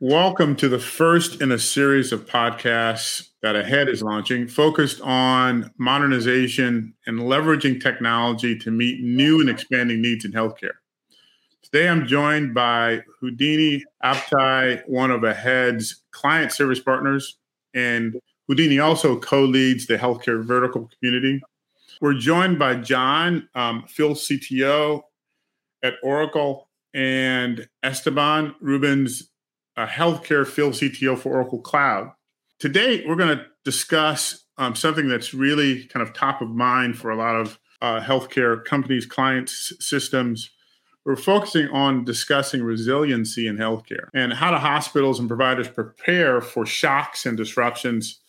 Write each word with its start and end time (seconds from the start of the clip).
Welcome 0.00 0.54
to 0.56 0.68
the 0.68 0.78
first 0.78 1.42
in 1.42 1.50
a 1.50 1.58
series 1.58 2.12
of 2.12 2.24
podcasts 2.24 3.30
that 3.42 3.56
Ahead 3.56 3.88
is 3.88 4.00
launching, 4.00 4.46
focused 4.46 5.00
on 5.00 5.72
modernization 5.76 6.94
and 7.08 7.18
leveraging 7.18 7.82
technology 7.82 8.56
to 8.60 8.70
meet 8.70 9.02
new 9.02 9.40
and 9.40 9.50
expanding 9.50 10.00
needs 10.00 10.24
in 10.24 10.30
healthcare. 10.30 10.76
Today, 11.64 11.88
I'm 11.88 12.06
joined 12.06 12.54
by 12.54 13.02
Houdini 13.18 13.82
Abtahi, 14.04 14.82
one 14.86 15.10
of 15.10 15.24
Ahead's 15.24 16.04
client 16.12 16.52
service 16.52 16.78
partners, 16.78 17.36
and 17.74 18.20
Houdini 18.46 18.78
also 18.78 19.18
co 19.18 19.42
leads 19.42 19.86
the 19.86 19.98
healthcare 19.98 20.44
vertical 20.44 20.88
community. 21.00 21.42
We're 22.00 22.14
joined 22.14 22.56
by 22.56 22.76
John, 22.76 23.48
um, 23.56 23.82
Field 23.88 24.18
CTO 24.18 25.02
at 25.82 25.94
Oracle, 26.04 26.68
and 26.94 27.68
Esteban 27.82 28.54
Rubens, 28.60 29.30
a 29.78 29.86
healthcare 29.86 30.44
field 30.44 30.72
CTO 30.74 31.16
for 31.16 31.32
Oracle 31.32 31.60
Cloud. 31.60 32.10
Today, 32.58 33.04
we're 33.06 33.14
going 33.14 33.38
to 33.38 33.44
discuss 33.64 34.44
um, 34.58 34.74
something 34.74 35.08
that's 35.08 35.32
really 35.32 35.84
kind 35.84 36.06
of 36.06 36.12
top 36.12 36.42
of 36.42 36.48
mind 36.50 36.98
for 36.98 37.10
a 37.10 37.16
lot 37.16 37.36
of 37.36 37.60
uh, 37.80 38.00
healthcare 38.00 38.64
companies, 38.64 39.06
clients, 39.06 39.72
systems. 39.78 40.50
We're 41.06 41.14
focusing 41.14 41.68
on 41.68 42.04
discussing 42.04 42.64
resiliency 42.64 43.46
in 43.46 43.56
healthcare 43.56 44.08
and 44.12 44.32
how 44.32 44.50
do 44.50 44.56
hospitals 44.56 45.20
and 45.20 45.28
providers 45.28 45.68
prepare 45.68 46.40
for 46.40 46.66
shocks 46.66 47.24
and 47.24 47.36
disruptions 47.36 48.20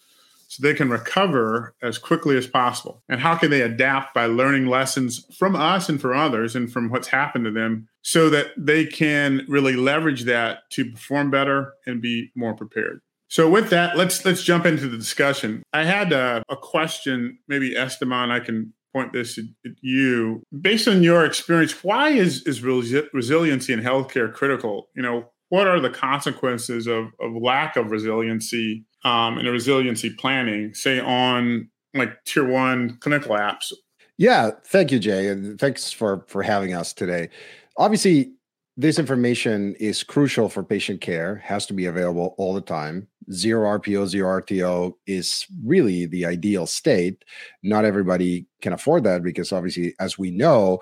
so 0.50 0.62
they 0.62 0.74
can 0.74 0.90
recover 0.90 1.76
as 1.82 1.98
quickly 1.98 2.36
as 2.36 2.48
possible? 2.48 3.04
And 3.08 3.22
how 3.22 3.36
can 3.36 3.52
they 3.52 3.62
adapt 3.62 4.14
by 4.14 4.26
learning 4.26 4.66
lessons 4.66 5.26
from 5.38 5.56
us 5.56 5.88
and 5.88 6.02
from 6.02 6.18
others 6.18 6.56
and 6.56 6.72
from 6.72 6.90
what's 6.90 7.08
happened 7.08 7.46
to 7.46 7.52
them 7.52 7.88
so 8.02 8.30
that 8.32 8.48
they 8.58 8.86
can 8.86 9.46
really 9.48 9.76
leverage 9.76 10.24
that 10.24 10.70
to 10.72 10.92
perform 10.92 11.30
better 11.30 11.74
and 11.86 12.02
be 12.02 12.32
more 12.36 12.56
prepared? 12.56 13.02
So 13.30 13.48
with 13.48 13.70
that, 13.70 13.96
let's 13.96 14.26
let's 14.26 14.44
jump 14.44 14.66
into 14.66 14.90
the 14.90 14.98
discussion. 14.98 15.62
I 15.72 15.84
had 15.84 16.12
a, 16.12 16.42
a 16.50 16.58
question, 16.58 17.38
maybe 17.48 17.78
Esteban, 17.78 18.32
I 18.32 18.40
can 18.40 18.74
point 18.92 19.14
this 19.14 19.38
at, 19.38 19.46
at 19.64 19.74
you. 19.82 20.42
Based 20.60 20.88
on 20.88 21.04
your 21.04 21.24
experience, 21.26 21.84
why 21.84 22.10
is 22.10 22.42
is 22.48 22.62
resi- 22.62 23.08
resiliency 23.14 23.72
in 23.72 23.82
healthcare 23.82 24.34
critical? 24.34 24.90
You 24.96 25.04
know, 25.04 25.32
what 25.50 25.68
are 25.68 25.80
the 25.80 25.90
consequences 25.92 26.88
of, 26.88 27.06
of 27.20 27.34
lack 27.40 27.76
of 27.76 27.92
resiliency 27.92 28.86
um, 29.04 29.38
and 29.38 29.48
resiliency 29.48 30.10
planning, 30.10 30.74
say 30.74 31.00
on 31.00 31.70
like 31.94 32.24
tier 32.26 32.48
one 32.48 32.98
clinical 32.98 33.36
apps? 33.36 33.74
Yeah, 34.18 34.52
thank 34.66 34.92
you, 34.92 35.00
Jay, 35.00 35.30
and 35.30 35.60
thanks 35.60 35.92
for 35.92 36.26
for 36.28 36.44
having 36.44 36.74
us 36.74 36.94
today. 36.94 37.30
Obviously, 37.78 38.34
this 38.76 39.00
information 39.00 39.76
is 39.76 40.04
crucial 40.04 40.48
for 40.48 40.64
patient 40.64 41.02
care, 41.02 41.36
has 41.38 41.66
to 41.66 41.74
be 41.74 41.86
available 41.86 42.36
all 42.38 42.54
the 42.54 42.62
time. 42.62 43.08
Zero 43.32 43.78
RPO, 43.78 44.08
zero 44.08 44.42
RTO 44.42 44.94
is 45.06 45.46
really 45.66 46.06
the 46.06 46.26
ideal 46.26 46.66
state. 46.66 47.26
Not 47.62 47.86
everybody 47.86 48.46
can 48.62 48.74
afford 48.74 49.04
that 49.04 49.22
because, 49.22 49.52
obviously, 49.52 49.96
as 50.00 50.18
we 50.18 50.32
know, 50.32 50.80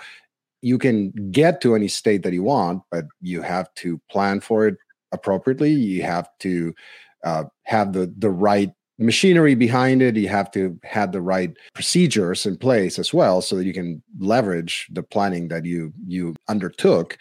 you 0.62 0.78
can 0.78 1.12
get 1.32 1.60
to 1.62 1.76
any 1.76 1.88
state 1.88 2.22
that 2.22 2.34
you 2.34 2.44
want, 2.44 2.84
but 2.92 3.06
you 3.22 3.42
have 3.42 3.74
to 3.76 4.00
plan 4.10 4.42
for 4.42 4.68
it 4.68 4.78
appropriately. 5.12 5.72
You 5.72 6.04
have 6.04 6.30
to 6.40 6.74
uh, 7.28 7.44
have 7.64 7.94
the 7.94 8.14
the 8.18 8.30
right 8.30 8.72
machinery 9.00 9.56
behind 9.56 10.02
it. 10.02 10.16
You 10.16 10.30
have 10.30 10.50
to 10.52 10.80
have 10.84 11.12
the 11.12 11.22
right 11.22 11.52
procedures 11.74 12.46
in 12.46 12.58
place 12.58 12.98
as 12.98 13.14
well 13.14 13.42
so 13.42 13.56
that 13.56 13.66
you 13.66 13.74
can 13.74 14.02
leverage 14.20 14.88
the 14.92 15.04
planning 15.04 15.50
that 15.50 15.66
you 15.66 15.94
you 16.08 16.36
undertook 16.48 17.18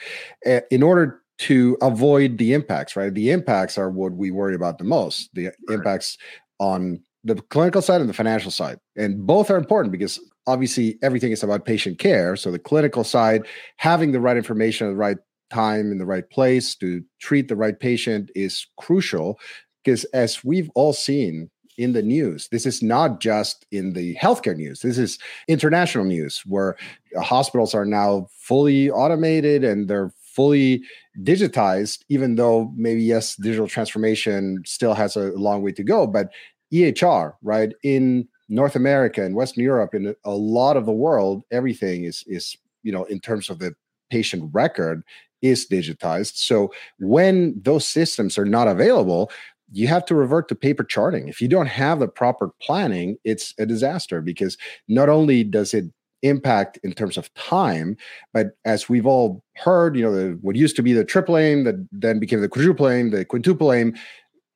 uh, 0.47 0.61
in 0.71 0.83
order 0.83 1.23
to 1.39 1.77
avoid 1.83 2.39
the 2.39 2.55
impacts 2.55 2.97
right? 2.97 3.13
The 3.13 3.31
impacts 3.31 3.77
are 3.77 3.91
what 3.91 4.13
we 4.13 4.31
worry 4.31 4.55
about 4.55 4.79
the 4.79 4.85
most 4.85 5.31
the 5.35 5.51
impacts 5.69 6.17
on 6.59 7.01
the 7.25 7.35
clinical 7.55 7.83
side 7.83 8.01
and 8.01 8.09
the 8.09 8.15
financial 8.15 8.53
side. 8.53 8.79
And 8.97 9.27
both 9.27 9.51
are 9.51 9.59
important 9.59 9.93
because 9.93 10.21
obviously 10.47 10.97
everything 11.03 11.33
is 11.33 11.43
about 11.43 11.65
patient 11.65 11.99
care. 11.99 12.37
So 12.37 12.53
the 12.53 12.59
clinical 12.59 13.03
side, 13.03 13.43
having 13.79 14.13
the 14.13 14.21
right 14.21 14.37
information 14.37 14.87
at 14.87 14.91
the 14.91 14.97
right 14.97 15.19
time 15.51 15.93
in 15.93 15.99
the 15.99 16.07
right 16.07 16.29
place 16.31 16.75
to 16.77 17.03
treat 17.21 17.49
the 17.49 17.57
right 17.57 17.79
patient 17.79 18.31
is 18.35 18.67
crucial 18.79 19.39
because 19.87 20.05
as 20.07 20.45
we've 20.45 20.69
all 20.75 20.93
seen 20.93 21.49
in 21.79 21.93
the 21.93 22.03
news. 22.03 22.49
This 22.49 22.67
is 22.67 22.83
not 22.83 23.21
just 23.21 23.67
in 23.71 23.93
the 23.93 24.17
healthcare 24.17 24.57
news. 24.57 24.81
This 24.81 24.99
is 24.99 25.19
international 25.47 26.07
news 26.07 26.43
where 26.47 26.77
uh, 27.15 27.21
hospitals 27.21 27.75
are 27.75 27.85
now 27.85 28.29
fully 28.33 28.91
automated 28.91 29.63
and 29.63 29.87
they're 29.87 30.11
fully 30.25 30.83
digitized, 31.21 31.99
even 32.09 32.37
though 32.37 32.73
maybe, 32.77 33.03
yes, 33.03 33.37
digital 33.37 33.69
transformation 33.69 34.63
still 34.65 34.95
has 34.95 35.17
a 35.17 35.33
long 35.33 35.63
way 35.63 35.73
to 35.73 35.85
go. 35.85 36.07
But 36.07 36.31
EHR, 36.73 37.35
right, 37.43 37.75
in 37.83 38.27
North 38.49 38.75
America 38.75 39.23
and 39.23 39.35
Western 39.35 39.63
Europe 39.63 39.93
and 39.93 40.17
a 40.25 40.35
lot 40.35 40.79
of 40.79 40.87
the 40.87 40.93
world, 40.93 41.43
everything 41.51 42.05
is 42.05 42.25
is 42.27 42.57
you 42.83 42.93
know 42.93 43.05
in 43.05 43.21
terms 43.21 43.51
of 43.51 43.59
the 43.59 43.75
patient 44.11 44.51
record 44.53 45.03
is 45.43 45.67
digitized. 45.69 46.37
So 46.37 46.73
when 46.99 47.61
those 47.63 47.87
systems 47.87 48.39
are 48.39 48.45
not 48.45 48.69
available, 48.69 49.31
you 49.73 49.89
have 49.89 50.05
to 50.07 50.15
revert 50.15 50.49
to 50.49 50.55
paper 50.55 50.85
charting. 50.85 51.29
If 51.29 51.41
you 51.41 51.49
don't 51.49 51.67
have 51.67 51.99
the 51.99 52.09
proper 52.09 52.51
planning, 52.61 53.17
it's 53.25 53.55
a 53.59 53.67
disaster 53.67 54.21
because 54.21 54.57
not 54.89 55.09
only 55.09 55.45
does 55.45 55.75
it 55.75 55.87
impact 56.23 56.79
in 56.83 56.93
terms 56.93 57.17
of 57.17 57.33
time, 57.35 57.97
but 58.33 58.57
as 58.65 58.89
we've 58.89 59.07
all 59.07 59.43
heard, 59.57 59.97
you 59.97 60.03
know, 60.03 60.13
the, 60.13 60.39
what 60.41 60.57
used 60.57 60.77
to 60.77 60.83
be 60.83 60.93
the 60.93 61.05
triple 61.05 61.37
aim 61.37 61.65
that 61.65 61.75
then 61.93 62.19
became 62.19 62.41
the 62.41 62.49
quadruple 62.49 62.89
aim, 62.89 63.11
the 63.11 63.25
quintuple 63.25 63.73
aim, 63.73 63.95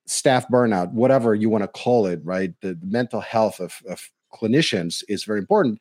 staff 0.06 0.46
burnout, 0.48 0.90
whatever 0.92 1.34
you 1.34 1.48
want 1.48 1.62
to 1.62 1.68
call 1.68 2.06
it, 2.06 2.20
right? 2.24 2.52
The, 2.62 2.78
mental 2.82 3.20
health 3.20 3.60
of, 3.60 3.80
of 3.88 4.10
clinicians 4.32 5.02
is 5.08 5.24
very 5.24 5.38
important. 5.38 5.80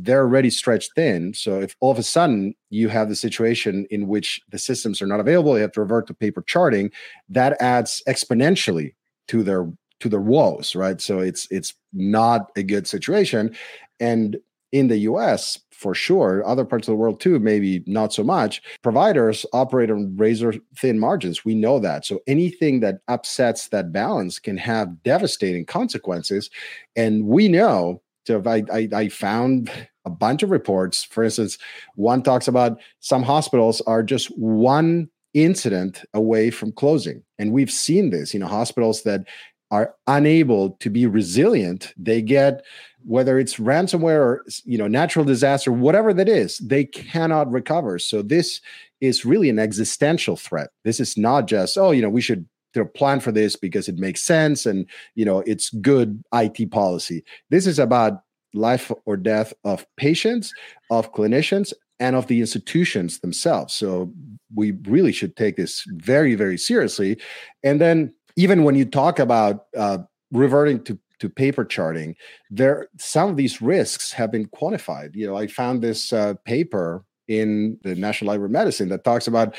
They're 0.00 0.22
already 0.22 0.50
stretched 0.50 0.92
thin. 0.94 1.34
So 1.34 1.60
if 1.60 1.74
all 1.80 1.90
of 1.90 1.98
a 1.98 2.02
sudden 2.02 2.54
you 2.70 2.88
have 2.88 3.08
the 3.08 3.16
situation 3.16 3.86
in 3.90 4.06
which 4.06 4.40
the 4.50 4.58
systems 4.58 5.02
are 5.02 5.06
not 5.06 5.20
available, 5.20 5.56
you 5.56 5.62
have 5.62 5.72
to 5.72 5.80
revert 5.80 6.06
to 6.06 6.14
paper 6.14 6.42
charting, 6.42 6.90
that 7.28 7.60
adds 7.60 8.02
exponentially 8.08 8.94
to 9.28 9.42
their 9.42 9.70
to 10.00 10.08
their 10.08 10.20
woes, 10.20 10.76
right? 10.76 11.00
So 11.00 11.18
it's 11.18 11.48
it's 11.50 11.74
not 11.92 12.50
a 12.56 12.62
good 12.62 12.86
situation. 12.86 13.56
And 13.98 14.36
in 14.70 14.88
the 14.88 14.98
US, 14.98 15.58
for 15.78 15.94
sure. 15.94 16.46
Other 16.46 16.64
parts 16.64 16.88
of 16.88 16.92
the 16.92 16.96
world 16.96 17.20
too, 17.20 17.38
maybe 17.38 17.82
not 17.86 18.12
so 18.12 18.24
much. 18.24 18.60
Providers 18.82 19.46
operate 19.52 19.90
on 19.90 20.16
razor 20.16 20.54
thin 20.76 20.98
margins. 20.98 21.44
We 21.44 21.54
know 21.54 21.78
that. 21.78 22.04
So 22.04 22.20
anything 22.26 22.80
that 22.80 22.98
upsets 23.06 23.68
that 23.68 23.92
balance 23.92 24.38
can 24.38 24.56
have 24.56 25.02
devastating 25.04 25.64
consequences. 25.64 26.50
And 26.96 27.26
we 27.26 27.48
know. 27.48 28.02
So 28.28 28.42
I, 28.44 28.62
I, 28.70 28.88
I 28.94 29.08
found 29.08 29.70
a 30.04 30.10
bunch 30.10 30.42
of 30.42 30.50
reports. 30.50 31.02
For 31.02 31.24
instance, 31.24 31.56
one 31.94 32.22
talks 32.22 32.46
about 32.46 32.78
some 33.00 33.22
hospitals 33.22 33.80
are 33.86 34.02
just 34.02 34.26
one 34.38 35.08
incident 35.32 36.04
away 36.12 36.50
from 36.50 36.72
closing. 36.72 37.22
And 37.38 37.52
we've 37.52 37.70
seen 37.70 38.10
this, 38.10 38.34
you 38.34 38.40
know, 38.40 38.46
hospitals 38.46 39.02
that 39.04 39.24
are 39.70 39.94
unable 40.06 40.72
to 40.80 40.90
be 40.90 41.06
resilient 41.06 41.92
they 41.96 42.22
get 42.22 42.64
whether 43.04 43.38
it's 43.38 43.56
ransomware 43.56 44.18
or 44.18 44.44
you 44.64 44.78
know 44.78 44.88
natural 44.88 45.26
disaster 45.26 45.70
whatever 45.70 46.14
that 46.14 46.26
is 46.26 46.56
they 46.58 46.84
cannot 46.84 47.52
recover 47.52 47.98
so 47.98 48.22
this 48.22 48.62
is 49.02 49.26
really 49.26 49.50
an 49.50 49.58
existential 49.58 50.36
threat 50.36 50.70
this 50.84 51.00
is 51.00 51.18
not 51.18 51.46
just 51.46 51.76
oh 51.76 51.90
you 51.90 52.00
know 52.00 52.08
we 52.08 52.22
should 52.22 52.46
plan 52.84 53.20
for 53.20 53.32
this 53.32 53.56
because 53.56 53.88
it 53.88 53.98
makes 53.98 54.22
sense 54.22 54.66
and 54.66 54.86
you 55.14 55.24
know 55.24 55.40
it's 55.46 55.70
good 55.70 56.22
IT 56.32 56.70
policy. 56.70 57.24
This 57.50 57.66
is 57.66 57.78
about 57.78 58.22
life 58.54 58.90
or 59.04 59.16
death 59.16 59.52
of 59.64 59.86
patients 59.96 60.52
of 60.90 61.12
clinicians 61.12 61.72
and 62.00 62.16
of 62.16 62.26
the 62.28 62.40
institutions 62.40 63.20
themselves. 63.20 63.74
So 63.74 64.12
we 64.54 64.72
really 64.86 65.12
should 65.12 65.36
take 65.36 65.56
this 65.56 65.84
very 65.96 66.34
very 66.34 66.58
seriously. 66.58 67.18
And 67.62 67.80
then 67.80 68.14
even 68.36 68.64
when 68.64 68.74
you 68.74 68.84
talk 68.84 69.18
about 69.18 69.66
uh, 69.76 69.98
reverting 70.32 70.82
to 70.84 70.98
to 71.20 71.28
paper 71.28 71.64
charting, 71.64 72.14
there 72.50 72.88
some 72.98 73.30
of 73.30 73.36
these 73.36 73.60
risks 73.60 74.12
have 74.12 74.30
been 74.30 74.46
quantified. 74.46 75.14
You 75.14 75.26
know, 75.26 75.36
I 75.36 75.46
found 75.46 75.82
this 75.82 76.12
uh, 76.12 76.34
paper 76.44 77.04
in 77.26 77.78
the 77.82 77.94
National 77.94 78.28
Library 78.28 78.48
of 78.48 78.52
Medicine 78.52 78.88
that 78.88 79.04
talks 79.04 79.26
about 79.26 79.54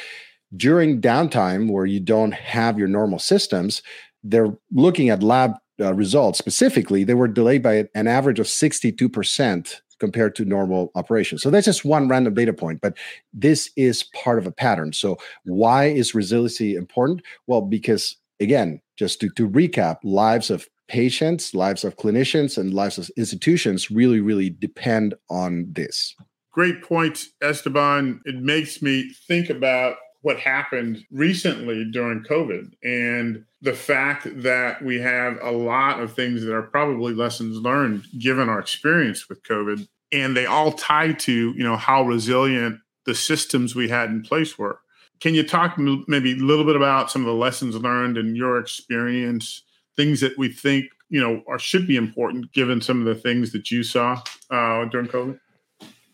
during 0.56 1.02
downtime 1.02 1.72
where 1.72 1.86
you 1.86 2.00
don't 2.00 2.34
have 2.34 2.80
your 2.80 2.88
normal 2.88 3.20
systems, 3.20 3.82
they're 4.24 4.56
looking 4.72 5.10
at 5.10 5.24
lab 5.24 5.54
uh, 5.80 5.94
results 5.94 6.40
specifically. 6.40 7.04
They 7.04 7.14
were 7.14 7.28
delayed 7.28 7.64
by 7.64 7.88
an 7.96 8.08
average 8.08 8.40
of 8.40 8.48
sixty-two 8.48 9.10
percent 9.10 9.82
compared 10.00 10.34
to 10.34 10.46
normal 10.46 10.92
operations. 10.96 11.42
So 11.42 11.50
that's 11.50 11.66
just 11.66 11.84
one 11.84 12.08
random 12.08 12.34
data 12.34 12.54
point, 12.54 12.80
but 12.82 12.98
this 13.34 13.70
is 13.76 14.04
part 14.04 14.40
of 14.40 14.48
a 14.48 14.52
pattern. 14.52 14.94
So 14.94 15.18
why 15.44 15.86
is 15.86 16.16
resiliency 16.16 16.76
important? 16.76 17.22
Well, 17.48 17.62
because 17.62 18.16
again, 18.40 18.82
just 18.96 19.20
to, 19.20 19.30
to 19.32 19.50
recap, 19.50 19.98
lives 20.04 20.50
of 20.50 20.70
patients, 20.88 21.54
lives 21.54 21.84
of 21.84 21.98
clinicians, 21.98 22.58
and 22.58 22.74
lives 22.74 22.98
of 22.98 23.10
institutions 23.18 23.92
really, 23.92 24.22
really 24.22 24.50
depend 24.50 25.16
on 25.30 25.68
this. 25.70 26.16
Great 26.52 26.82
point, 26.82 27.26
Esteban. 27.42 28.22
It 28.24 28.36
makes 28.36 28.82
me 28.82 29.14
think 29.28 29.50
about 29.50 29.98
what 30.22 30.40
happened 30.40 31.06
recently 31.12 31.86
during 31.86 32.24
COVID 32.24 32.74
and 32.84 33.46
the 33.62 33.74
fact 33.74 34.28
that 34.44 34.82
we 34.84 35.00
have 35.00 35.38
a 35.42 35.52
lot 35.52 36.00
of 36.02 36.14
things 36.14 36.44
that 36.44 36.54
are 36.54 36.64
probably 36.64 37.14
lessons 37.14 37.58
learned 37.58 38.04
given 38.18 38.50
our 38.50 38.60
experience 38.60 39.30
with 39.30 39.44
COVID. 39.44 39.88
And 40.12 40.36
they 40.36 40.46
all 40.46 40.72
tie 40.72 41.14
to, 41.14 41.52
you 41.52 41.64
know, 41.64 41.78
how 41.78 42.04
resilient 42.04 42.80
the 43.06 43.16
systems 43.16 43.76
we 43.76 43.90
had 43.90 44.10
in 44.10 44.22
place 44.22 44.58
were. 44.58 44.80
Can 45.20 45.34
you 45.34 45.44
talk 45.44 45.78
maybe 45.78 46.34
a 46.34 46.36
little 46.36 46.66
bit 46.66 46.76
about 46.76 47.12
some 47.12 47.22
of 47.22 47.28
the 47.28 47.34
lessons 47.34 47.76
learned 47.76 48.18
in 48.18 48.36
your 48.36 48.58
experience, 48.58 49.64
things 49.98 50.22
that 50.22 50.38
we 50.38 50.50
think, 50.50 50.86
you 51.10 51.20
know, 51.20 51.44
are, 51.48 51.60
should 51.60 51.88
be 51.88 51.98
important 51.98 52.54
given 52.54 52.82
some 52.82 53.00
of 53.00 53.06
the 53.06 53.22
things 53.22 53.52
that 53.52 53.70
you 53.70 53.84
saw 53.84 54.22
uh, 54.50 54.86
during 54.86 55.08
COVID? 55.08 55.40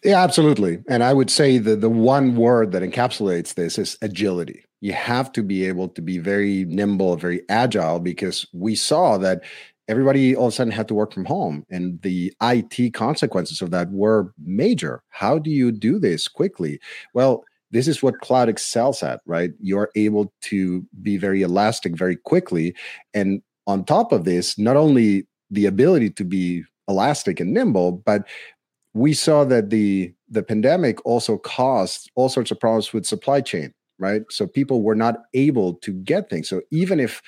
Yeah, 0.05 0.23
absolutely. 0.23 0.83
And 0.87 1.03
I 1.03 1.13
would 1.13 1.31
say 1.31 1.57
that 1.57 1.81
the 1.81 1.89
one 1.89 2.35
word 2.35 2.71
that 2.73 2.83
encapsulates 2.83 3.55
this 3.55 3.79
is 3.79 3.97
agility. 4.03 4.63
You 4.79 4.93
have 4.93 5.31
to 5.31 5.41
be 5.41 5.65
able 5.65 5.89
to 5.89 6.01
be 6.01 6.19
very 6.19 6.63
nimble, 6.65 7.15
very 7.17 7.41
agile, 7.49 7.99
because 7.99 8.45
we 8.53 8.75
saw 8.75 9.17
that 9.17 9.43
everybody 9.87 10.35
all 10.35 10.45
of 10.45 10.53
a 10.53 10.55
sudden 10.55 10.71
had 10.71 10.87
to 10.89 10.93
work 10.93 11.11
from 11.11 11.25
home 11.25 11.65
and 11.71 11.99
the 12.03 12.31
IT 12.43 12.93
consequences 12.93 13.63
of 13.63 13.71
that 13.71 13.89
were 13.91 14.31
major. 14.43 15.01
How 15.09 15.39
do 15.39 15.49
you 15.49 15.71
do 15.71 15.97
this 15.97 16.27
quickly? 16.27 16.79
Well, 17.15 17.43
this 17.71 17.87
is 17.87 18.03
what 18.03 18.21
cloud 18.21 18.47
excels 18.47 19.01
at, 19.01 19.21
right? 19.25 19.53
You're 19.59 19.89
able 19.95 20.31
to 20.43 20.85
be 21.01 21.17
very 21.17 21.41
elastic 21.41 21.97
very 21.97 22.15
quickly. 22.15 22.75
And 23.15 23.41
on 23.65 23.85
top 23.85 24.11
of 24.11 24.23
this, 24.23 24.55
not 24.59 24.75
only 24.77 25.25
the 25.49 25.65
ability 25.65 26.11
to 26.11 26.23
be 26.23 26.63
elastic 26.87 27.39
and 27.39 27.53
nimble, 27.53 27.91
but 27.91 28.27
we 28.95 29.13
saw 29.13 29.43
that 29.43 29.69
the 29.69 30.11
the 30.29 30.41
pandemic 30.41 31.05
also 31.05 31.37
caused 31.37 32.09
all 32.15 32.29
sorts 32.29 32.49
of 32.49 32.59
problems 32.59 32.91
with 32.91 33.05
supply 33.05 33.41
chain 33.41 33.71
right? 33.97 34.23
So 34.29 34.45
people 34.45 34.81
were 34.81 34.95
not 34.95 35.23
able 35.33 35.75
to 35.75 35.93
get 35.93 36.29
things. 36.29 36.49
So 36.49 36.61
even 36.71 36.99
if 36.99 37.21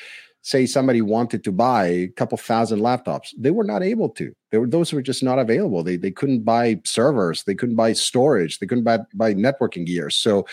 say 0.47 0.65
somebody 0.65 1.01
wanted 1.01 1.43
to 1.43 1.51
buy 1.51 1.87
a 1.87 2.07
couple 2.07 2.37
thousand 2.37 2.79
laptops 2.79 3.33
they 3.37 3.51
were 3.51 3.65
not 3.65 3.83
able 3.83 4.07
to. 4.07 4.31
Were 4.53 4.65
those 4.65 4.93
were 4.93 5.01
just 5.01 5.21
not 5.21 5.39
available. 5.39 5.83
They, 5.83 5.97
they 5.97 6.11
couldn't 6.11 6.43
buy 6.43 6.79
servers. 6.85 7.43
They 7.43 7.55
couldn't 7.55 7.75
buy 7.75 7.91
storage. 7.91 8.59
They 8.59 8.65
couldn't 8.65 8.85
buy, 8.85 8.99
buy 9.13 9.33
networking 9.33 9.85
gear. 9.85 10.09
So 10.09 10.47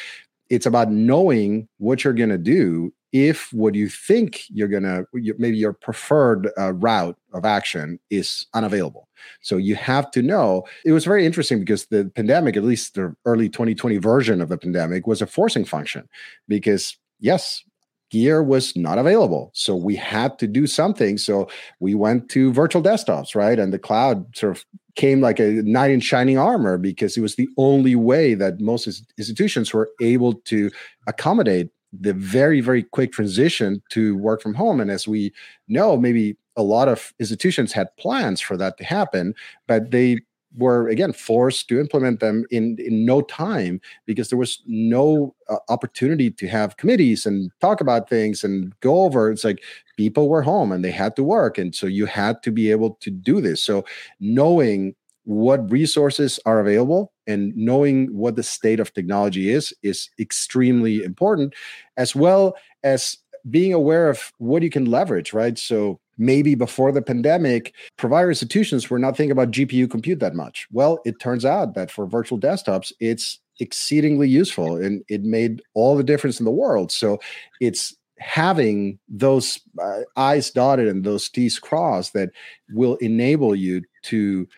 it's 0.50 0.66
about 0.66 0.90
knowing 0.90 1.68
what 1.78 2.02
you're 2.02 2.12
going 2.12 2.30
to 2.30 2.38
do 2.38 2.92
if 3.14 3.52
what 3.52 3.76
you 3.76 3.88
think 3.88 4.42
you're 4.50 4.68
to 4.68 5.06
maybe 5.38 5.56
your 5.56 5.72
preferred 5.72 6.50
uh, 6.58 6.72
route 6.72 7.16
of 7.32 7.44
action 7.44 8.00
is 8.10 8.44
unavailable. 8.54 9.08
So 9.40 9.56
you 9.56 9.76
have 9.76 10.10
to 10.10 10.20
know 10.20 10.64
it 10.84 10.90
was 10.90 11.04
very 11.04 11.24
interesting 11.24 11.60
because 11.60 11.86
the 11.86 12.10
pandemic 12.16 12.56
at 12.56 12.64
least 12.64 12.96
the 12.96 13.14
early 13.24 13.48
2020 13.48 13.98
version 13.98 14.40
of 14.40 14.48
the 14.48 14.58
pandemic 14.58 15.06
was 15.06 15.22
a 15.22 15.28
forcing 15.28 15.64
function 15.64 16.08
because 16.48 16.96
yes 17.20 17.62
gear 18.10 18.42
was 18.42 18.76
not 18.76 18.98
available. 18.98 19.50
So 19.54 19.76
we 19.76 19.94
had 19.94 20.38
to 20.40 20.48
do 20.48 20.66
something. 20.66 21.16
So 21.16 21.48
we 21.80 21.94
went 21.94 22.28
to 22.30 22.52
virtual 22.52 22.82
desktops 22.82 23.36
right? 23.36 23.60
And 23.60 23.72
the 23.72 23.78
cloud 23.78 24.36
sort 24.36 24.56
of 24.56 24.64
came 24.96 25.20
like 25.20 25.38
a 25.38 25.62
knight 25.62 25.92
in 25.92 26.00
shining 26.00 26.38
armor 26.38 26.78
because 26.78 27.16
it 27.16 27.20
was 27.20 27.36
the 27.36 27.48
only 27.58 27.94
way 27.94 28.34
that 28.34 28.60
most 28.60 28.88
institutions 29.18 29.72
were 29.72 29.90
able 30.00 30.34
to 30.34 30.70
accommodate 31.06 31.70
the 32.00 32.14
very 32.14 32.60
very 32.60 32.82
quick 32.82 33.12
transition 33.12 33.82
to 33.90 34.16
work 34.16 34.42
from 34.42 34.54
home. 34.54 34.80
And 34.80 34.90
as 34.90 35.06
we 35.08 35.32
know 35.68 35.96
maybe 35.96 36.36
a 36.56 36.62
lot 36.62 36.88
of 36.88 37.12
institutions 37.18 37.72
had 37.72 37.94
plans 37.96 38.40
for 38.40 38.56
that 38.56 38.78
to 38.78 38.84
happen 38.84 39.34
but 39.66 39.90
they 39.90 40.20
were 40.56 40.88
again 40.88 41.12
forced 41.12 41.68
to 41.68 41.80
implement 41.80 42.20
them 42.20 42.44
in 42.50 42.76
in 42.78 43.04
no 43.04 43.20
time 43.22 43.80
because 44.06 44.28
there 44.28 44.38
was 44.38 44.62
no 44.66 45.34
uh, 45.48 45.56
opportunity 45.68 46.30
to 46.30 46.46
have 46.46 46.76
committees 46.76 47.26
and 47.26 47.50
talk 47.60 47.80
about 47.80 48.08
things 48.08 48.44
and 48.44 48.72
go 48.80 49.02
over. 49.02 49.30
It's 49.30 49.44
like 49.44 49.62
people 49.96 50.28
were 50.28 50.42
home 50.42 50.72
and 50.72 50.84
they 50.84 50.90
had 50.90 51.16
to 51.16 51.24
work. 51.24 51.58
And 51.58 51.74
so 51.74 51.86
you 51.86 52.06
had 52.06 52.42
to 52.44 52.50
be 52.50 52.70
able 52.70 52.94
to 53.00 53.10
do 53.10 53.40
this. 53.40 53.62
So 53.62 53.84
knowing 54.20 54.94
what 55.24 55.70
resources 55.70 56.38
are 56.46 56.60
available 56.60 57.12
and 57.26 57.56
knowing 57.56 58.06
what 58.16 58.36
the 58.36 58.42
state 58.42 58.80
of 58.80 58.92
technology 58.92 59.50
is 59.50 59.74
is 59.82 60.10
extremely 60.18 61.02
important 61.02 61.54
as 61.96 62.14
well 62.14 62.56
as 62.82 63.18
being 63.50 63.72
aware 63.72 64.08
of 64.08 64.32
what 64.38 64.62
you 64.62 64.70
can 64.70 64.86
leverage 64.86 65.32
right? 65.32 65.58
So 65.58 66.00
maybe 66.16 66.54
before 66.54 66.92
the 66.92 67.02
pandemic 67.02 67.74
provider 67.96 68.28
institutions 68.28 68.88
were 68.88 68.98
not 68.98 69.16
thinking 69.16 69.32
about 69.32 69.50
gpu 69.50 69.90
compute 69.90 70.20
that 70.20 70.34
much. 70.34 70.66
Well 70.72 71.00
it 71.04 71.20
turns 71.20 71.44
out 71.44 71.74
that 71.74 71.90
for 71.90 72.06
virtual 72.06 72.38
desktops 72.38 72.92
it's 73.00 73.40
exceedingly 73.60 74.28
useful 74.28 74.76
and 74.76 75.04
it 75.08 75.22
made 75.22 75.62
all 75.74 75.96
the 75.96 76.02
difference 76.02 76.40
in 76.40 76.44
the 76.44 76.50
world. 76.50 76.90
So 76.90 77.20
it's 77.60 77.94
having 78.18 78.98
those 79.08 79.60
uh, 79.82 80.00
i's 80.16 80.50
dotted 80.50 80.88
and 80.88 81.04
those 81.04 81.28
t's 81.28 81.58
crossed 81.58 82.12
that 82.12 82.30
will 82.70 82.96
enable 82.96 83.54
you 83.54 83.82
to 84.02 84.48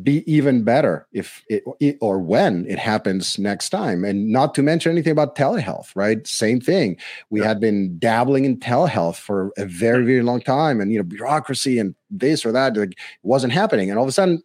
be 0.00 0.24
even 0.32 0.62
better 0.62 1.06
if 1.12 1.42
it 1.50 1.98
or 2.00 2.18
when 2.18 2.64
it 2.66 2.78
happens 2.78 3.38
next 3.38 3.68
time. 3.68 4.04
And 4.04 4.30
not 4.30 4.54
to 4.54 4.62
mention 4.62 4.90
anything 4.90 5.12
about 5.12 5.36
telehealth 5.36 5.94
right? 5.94 6.26
Same 6.26 6.60
thing. 6.60 6.96
We 7.28 7.40
yeah. 7.40 7.48
had 7.48 7.60
been 7.60 7.98
dabbling 7.98 8.46
in 8.46 8.58
telehealth 8.58 9.16
for 9.16 9.52
a 9.58 9.66
very 9.66 10.04
very 10.06 10.22
long 10.22 10.40
time 10.40 10.80
and 10.80 10.92
you 10.92 10.98
know 10.98 11.04
bureaucracy 11.04 11.78
and 11.78 11.94
this 12.10 12.46
or 12.46 12.52
that 12.52 12.76
like, 12.76 12.98
wasn't 13.22 13.52
happening. 13.52 13.90
And 13.90 13.98
all 13.98 14.04
of 14.04 14.08
a 14.08 14.12
sudden 14.12 14.42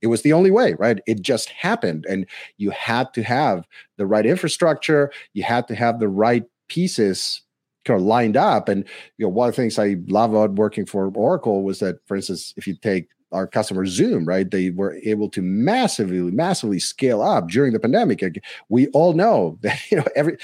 it 0.00 0.06
was 0.06 0.22
the 0.22 0.32
only 0.32 0.52
way 0.52 0.74
right? 0.74 1.00
It 1.06 1.22
just 1.22 1.48
happened. 1.48 2.06
And 2.08 2.26
you 2.58 2.70
had 2.70 3.12
to 3.14 3.24
have 3.24 3.66
the 3.96 4.06
right 4.06 4.26
infrastructure. 4.26 5.10
You 5.32 5.42
had 5.42 5.66
to 5.68 5.74
have 5.74 5.98
the 5.98 6.08
right 6.08 6.44
pieces 6.68 7.42
kind 7.84 8.00
of 8.00 8.06
lined 8.06 8.36
up. 8.36 8.68
And 8.68 8.84
you 9.18 9.26
know 9.26 9.30
one 9.30 9.48
of 9.48 9.56
the 9.56 9.60
things 9.60 9.76
i 9.76 9.96
love 10.06 10.32
about 10.32 10.52
working 10.52 10.86
for 10.86 11.10
oracle 11.16 11.64
was 11.64 11.80
that 11.80 11.96
for 12.06 12.16
instance 12.16 12.54
if 12.56 12.68
you 12.68 12.76
take 12.76 13.08
our 13.32 13.46
customer 13.46 13.84
Zoom, 13.86 14.24
right? 14.24 14.50
They 14.50 14.70
were 14.70 14.96
able 15.04 15.28
to 15.30 15.42
massively, 15.42 16.20
massively 16.30 16.78
scale 16.78 17.20
up 17.20 17.48
during 17.48 17.72
the 17.72 17.80
pandemic. 17.80 18.22
We 18.68 18.88
all 18.88 19.12
know 19.12 19.58
that 19.62 19.78
you 19.90 19.98
know 19.98 20.06
every 20.16 20.38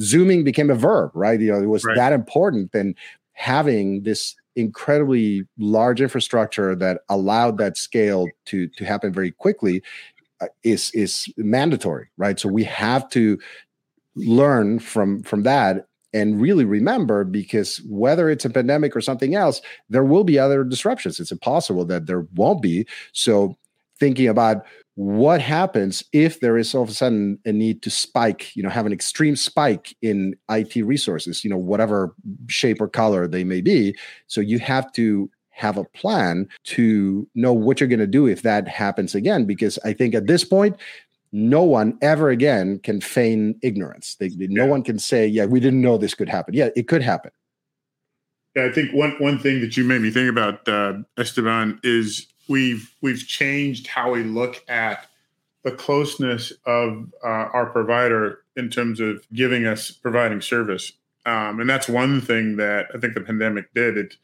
zooming 0.00 0.44
became 0.44 0.70
a 0.70 0.74
verb, 0.74 1.10
right? 1.14 1.40
You 1.40 1.52
know, 1.52 1.62
it 1.62 1.66
was 1.66 1.84
right. 1.84 1.96
that 1.96 2.12
important. 2.12 2.74
And 2.74 2.96
having 3.32 4.02
this 4.02 4.36
incredibly 4.56 5.46
large 5.58 6.00
infrastructure 6.00 6.74
that 6.76 7.00
allowed 7.08 7.58
that 7.58 7.76
scale 7.76 8.26
to 8.46 8.68
to 8.68 8.84
happen 8.84 9.12
very 9.12 9.30
quickly 9.30 9.82
uh, 10.40 10.46
is 10.62 10.90
is 10.92 11.32
mandatory, 11.36 12.08
right? 12.16 12.38
So 12.38 12.48
we 12.48 12.64
have 12.64 13.08
to 13.10 13.38
learn 14.16 14.78
from 14.78 15.22
from 15.22 15.42
that 15.44 15.86
and 16.12 16.40
really 16.40 16.64
remember 16.64 17.24
because 17.24 17.80
whether 17.88 18.28
it's 18.28 18.44
a 18.44 18.50
pandemic 18.50 18.96
or 18.96 19.00
something 19.00 19.34
else 19.34 19.60
there 19.88 20.04
will 20.04 20.24
be 20.24 20.38
other 20.38 20.64
disruptions. 20.64 21.20
It's 21.20 21.32
impossible 21.32 21.84
that 21.86 22.06
there 22.06 22.26
won't 22.34 22.62
be. 22.62 22.86
So 23.12 23.56
thinking 23.98 24.28
about 24.28 24.64
what 24.94 25.40
happens 25.40 26.02
if 26.12 26.40
there 26.40 26.58
is 26.58 26.74
all 26.74 26.82
of 26.82 26.88
a 26.88 26.92
sudden 26.92 27.38
a 27.44 27.52
need 27.52 27.82
to 27.82 27.90
spike 27.90 28.54
you 28.54 28.62
know 28.62 28.68
have 28.68 28.86
an 28.86 28.92
extreme 28.92 29.36
spike 29.36 29.96
in 30.02 30.34
it 30.50 30.76
resources 30.82 31.42
you 31.44 31.50
know 31.50 31.56
whatever 31.56 32.14
shape 32.48 32.80
or 32.80 32.88
color 32.88 33.26
they 33.26 33.44
may 33.44 33.60
be. 33.60 33.96
So 34.26 34.40
you 34.40 34.58
have 34.58 34.92
to 34.94 35.30
have 35.50 35.76
a 35.76 35.84
plan 35.84 36.48
to 36.64 37.28
know 37.34 37.52
what 37.52 37.80
you're 37.80 37.88
going 37.88 37.98
to 37.98 38.06
do 38.06 38.26
if 38.26 38.42
that 38.42 38.66
happens 38.66 39.14
again 39.14 39.44
because 39.44 39.78
i 39.84 39.92
think 39.92 40.14
at 40.14 40.26
this 40.26 40.42
point 40.42 40.74
no 41.32 41.62
one 41.62 41.96
ever 42.02 42.30
again 42.30 42.78
can 42.80 43.00
feign 43.00 43.58
ignorance. 43.62 44.16
They, 44.16 44.28
no 44.30 44.64
yeah. 44.64 44.70
one 44.70 44.82
can 44.82 44.98
say, 44.98 45.26
"Yeah, 45.26 45.46
we 45.46 45.60
didn't 45.60 45.80
know 45.80 45.96
this 45.96 46.14
could 46.14 46.28
happen." 46.28 46.54
Yeah, 46.54 46.70
it 46.76 46.88
could 46.88 47.02
happen. 47.02 47.30
Yeah, 48.56 48.64
I 48.64 48.72
think 48.72 48.92
one 48.92 49.12
one 49.18 49.38
thing 49.38 49.60
that 49.60 49.76
you 49.76 49.84
made 49.84 50.00
me 50.00 50.10
think 50.10 50.28
about, 50.28 50.68
uh, 50.68 50.94
Esteban, 51.16 51.80
is 51.82 52.26
we've 52.48 52.94
we've 53.00 53.26
changed 53.26 53.86
how 53.86 54.10
we 54.12 54.24
look 54.24 54.62
at 54.68 55.06
the 55.62 55.70
closeness 55.70 56.52
of 56.66 57.06
uh, 57.22 57.26
our 57.52 57.66
provider 57.66 58.40
in 58.56 58.70
terms 58.70 58.98
of 58.98 59.24
giving 59.32 59.66
us 59.66 59.90
providing 59.90 60.40
service, 60.40 60.92
um, 61.26 61.60
and 61.60 61.70
that's 61.70 61.88
one 61.88 62.20
thing 62.20 62.56
that 62.56 62.86
I 62.94 62.98
think 62.98 63.14
the 63.14 63.20
pandemic 63.20 63.72
did. 63.72 63.96
It 63.96 64.14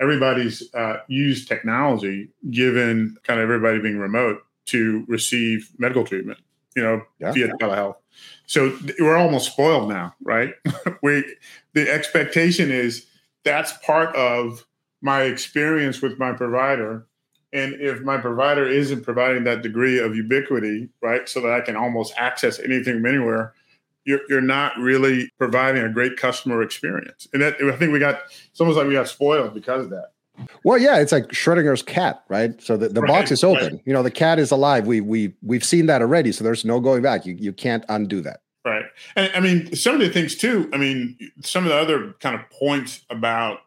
everybody's 0.00 0.74
uh, 0.74 1.00
used 1.08 1.46
technology, 1.46 2.30
given 2.50 3.16
kind 3.22 3.38
of 3.38 3.44
everybody 3.44 3.80
being 3.80 3.98
remote, 3.98 4.42
to 4.66 5.04
receive 5.08 5.70
medical 5.78 6.04
treatment 6.04 6.38
you 6.76 6.82
know, 6.82 7.02
yeah. 7.18 7.32
via 7.32 7.48
telehealth. 7.60 7.96
So 8.46 8.76
we're 8.98 9.16
almost 9.16 9.52
spoiled 9.52 9.88
now, 9.88 10.14
right? 10.22 10.54
we 11.02 11.24
the 11.72 11.90
expectation 11.90 12.70
is 12.70 13.06
that's 13.44 13.72
part 13.78 14.14
of 14.16 14.66
my 15.00 15.22
experience 15.22 16.00
with 16.00 16.18
my 16.18 16.32
provider. 16.32 17.06
And 17.52 17.74
if 17.74 18.00
my 18.00 18.16
provider 18.16 18.66
isn't 18.66 19.04
providing 19.04 19.44
that 19.44 19.62
degree 19.62 20.00
of 20.00 20.16
ubiquity, 20.16 20.88
right, 21.00 21.28
so 21.28 21.40
that 21.42 21.52
I 21.52 21.60
can 21.60 21.76
almost 21.76 22.12
access 22.16 22.58
anything 22.58 22.96
from 22.96 23.06
anywhere, 23.06 23.54
you're, 24.04 24.20
you're 24.28 24.40
not 24.40 24.76
really 24.78 25.30
providing 25.38 25.84
a 25.84 25.88
great 25.88 26.16
customer 26.16 26.62
experience. 26.62 27.28
And 27.32 27.42
that, 27.42 27.54
I 27.62 27.76
think 27.76 27.92
we 27.92 28.00
got, 28.00 28.22
it's 28.50 28.60
almost 28.60 28.76
like 28.76 28.88
we 28.88 28.94
got 28.94 29.08
spoiled 29.08 29.54
because 29.54 29.84
of 29.84 29.90
that. 29.90 30.13
Well, 30.64 30.78
yeah, 30.78 30.98
it's 30.98 31.12
like 31.12 31.28
Schrodinger's 31.28 31.82
cat, 31.82 32.24
right? 32.28 32.60
So 32.60 32.76
the, 32.76 32.88
the 32.88 33.00
right, 33.00 33.08
box 33.08 33.30
is 33.30 33.44
open. 33.44 33.74
Right. 33.74 33.82
You 33.84 33.92
know, 33.92 34.02
the 34.02 34.10
cat 34.10 34.38
is 34.38 34.50
alive. 34.50 34.86
We 34.86 35.00
we 35.00 35.34
we've 35.42 35.64
seen 35.64 35.86
that 35.86 36.02
already. 36.02 36.32
So 36.32 36.42
there's 36.44 36.64
no 36.64 36.80
going 36.80 37.02
back. 37.02 37.26
You 37.26 37.34
you 37.34 37.52
can't 37.52 37.84
undo 37.88 38.20
that. 38.22 38.40
Right. 38.64 38.84
And 39.14 39.30
I 39.34 39.40
mean, 39.40 39.74
some 39.76 39.94
of 39.94 40.00
the 40.00 40.08
things 40.08 40.34
too, 40.36 40.70
I 40.72 40.78
mean, 40.78 41.18
some 41.42 41.64
of 41.64 41.70
the 41.70 41.76
other 41.76 42.14
kind 42.20 42.34
of 42.34 42.48
points 42.50 43.04
about 43.10 43.58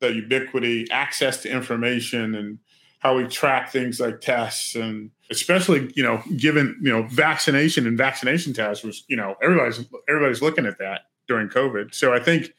the 0.00 0.12
ubiquity, 0.12 0.90
access 0.90 1.40
to 1.42 1.50
information, 1.50 2.34
and 2.34 2.58
how 3.04 3.16
we 3.16 3.26
track 3.26 3.70
things 3.70 4.00
like 4.00 4.20
tests 4.22 4.74
and 4.74 5.10
especially 5.30 5.92
you 5.94 6.02
know 6.02 6.22
given 6.36 6.76
you 6.82 6.90
know 6.90 7.02
vaccination 7.02 7.86
and 7.86 7.98
vaccination 7.98 8.52
tests 8.54 8.82
was 8.82 9.04
you 9.08 9.16
know 9.16 9.34
everybody's 9.42 9.84
everybody's 10.08 10.40
looking 10.40 10.64
at 10.64 10.78
that 10.78 11.02
during 11.28 11.48
covid 11.48 11.94
so 11.94 12.14
i 12.14 12.18
think 12.18 12.52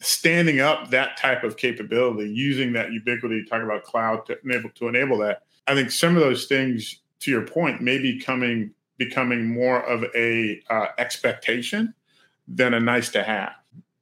standing 0.00 0.60
up 0.60 0.90
that 0.90 1.16
type 1.16 1.44
of 1.44 1.56
capability 1.56 2.28
using 2.30 2.72
that 2.72 2.92
ubiquity 2.92 3.44
talk 3.44 3.62
about 3.62 3.84
cloud 3.84 4.24
to 4.26 4.36
enable 4.44 4.70
to 4.70 4.88
enable 4.88 5.18
that 5.18 5.42
i 5.66 5.74
think 5.74 5.90
some 5.90 6.16
of 6.16 6.22
those 6.22 6.46
things 6.46 7.00
to 7.20 7.30
your 7.30 7.42
point 7.42 7.80
may 7.80 7.98
be 7.98 8.18
coming 8.18 8.72
becoming 9.00 9.48
more 9.48 9.80
of 9.82 10.04
a 10.14 10.62
uh, 10.70 10.86
expectation 10.98 11.94
than 12.46 12.74
a 12.74 12.78
nice 12.78 13.08
to 13.10 13.24
have. 13.24 13.52